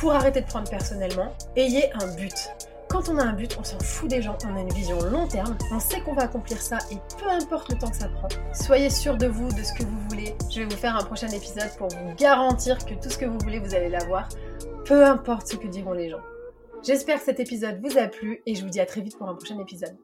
pour 0.00 0.14
arrêter 0.14 0.40
de 0.40 0.46
prendre 0.46 0.68
personnellement, 0.70 1.34
ayez 1.56 1.92
un 1.92 2.06
but. 2.16 2.50
Quand 2.88 3.10
on 3.10 3.18
a 3.18 3.22
un 3.22 3.34
but, 3.34 3.54
on 3.60 3.64
s'en 3.64 3.78
fout 3.78 4.08
des 4.08 4.22
gens, 4.22 4.36
on 4.48 4.56
a 4.56 4.60
une 4.60 4.72
vision 4.72 4.98
long 5.02 5.28
terme, 5.28 5.56
on 5.70 5.78
sait 5.78 6.00
qu'on 6.00 6.14
va 6.14 6.22
accomplir 6.22 6.60
ça 6.60 6.78
et 6.90 6.96
peu 7.18 7.28
importe 7.28 7.68
le 7.70 7.78
temps 7.78 7.90
que 7.90 7.96
ça 7.96 8.08
prend. 8.08 8.28
Soyez 8.54 8.88
sûr 8.88 9.18
de 9.18 9.26
vous, 9.26 9.48
de 9.52 9.62
ce 9.62 9.74
que 9.74 9.82
vous 9.82 10.00
voulez. 10.08 10.34
Je 10.50 10.60
vais 10.60 10.64
vous 10.64 10.76
faire 10.76 10.96
un 10.96 11.04
prochain 11.04 11.28
épisode 11.28 11.70
pour 11.76 11.88
vous 11.88 12.14
garantir 12.16 12.78
que 12.84 12.94
tout 12.94 13.10
ce 13.10 13.18
que 13.18 13.26
vous 13.26 13.38
voulez, 13.42 13.58
vous 13.58 13.74
allez 13.74 13.90
l'avoir, 13.90 14.28
peu 14.86 15.04
importe 15.04 15.48
ce 15.48 15.56
que 15.56 15.68
diront 15.68 15.92
les 15.92 16.08
gens. 16.08 16.22
J'espère 16.82 17.18
que 17.18 17.24
cet 17.26 17.38
épisode 17.38 17.78
vous 17.84 17.98
a 17.98 18.08
plu 18.08 18.40
et 18.46 18.54
je 18.54 18.64
vous 18.64 18.70
dis 18.70 18.80
à 18.80 18.86
très 18.86 19.02
vite 19.02 19.18
pour 19.18 19.28
un 19.28 19.34
prochain 19.34 19.58
épisode. 19.58 19.96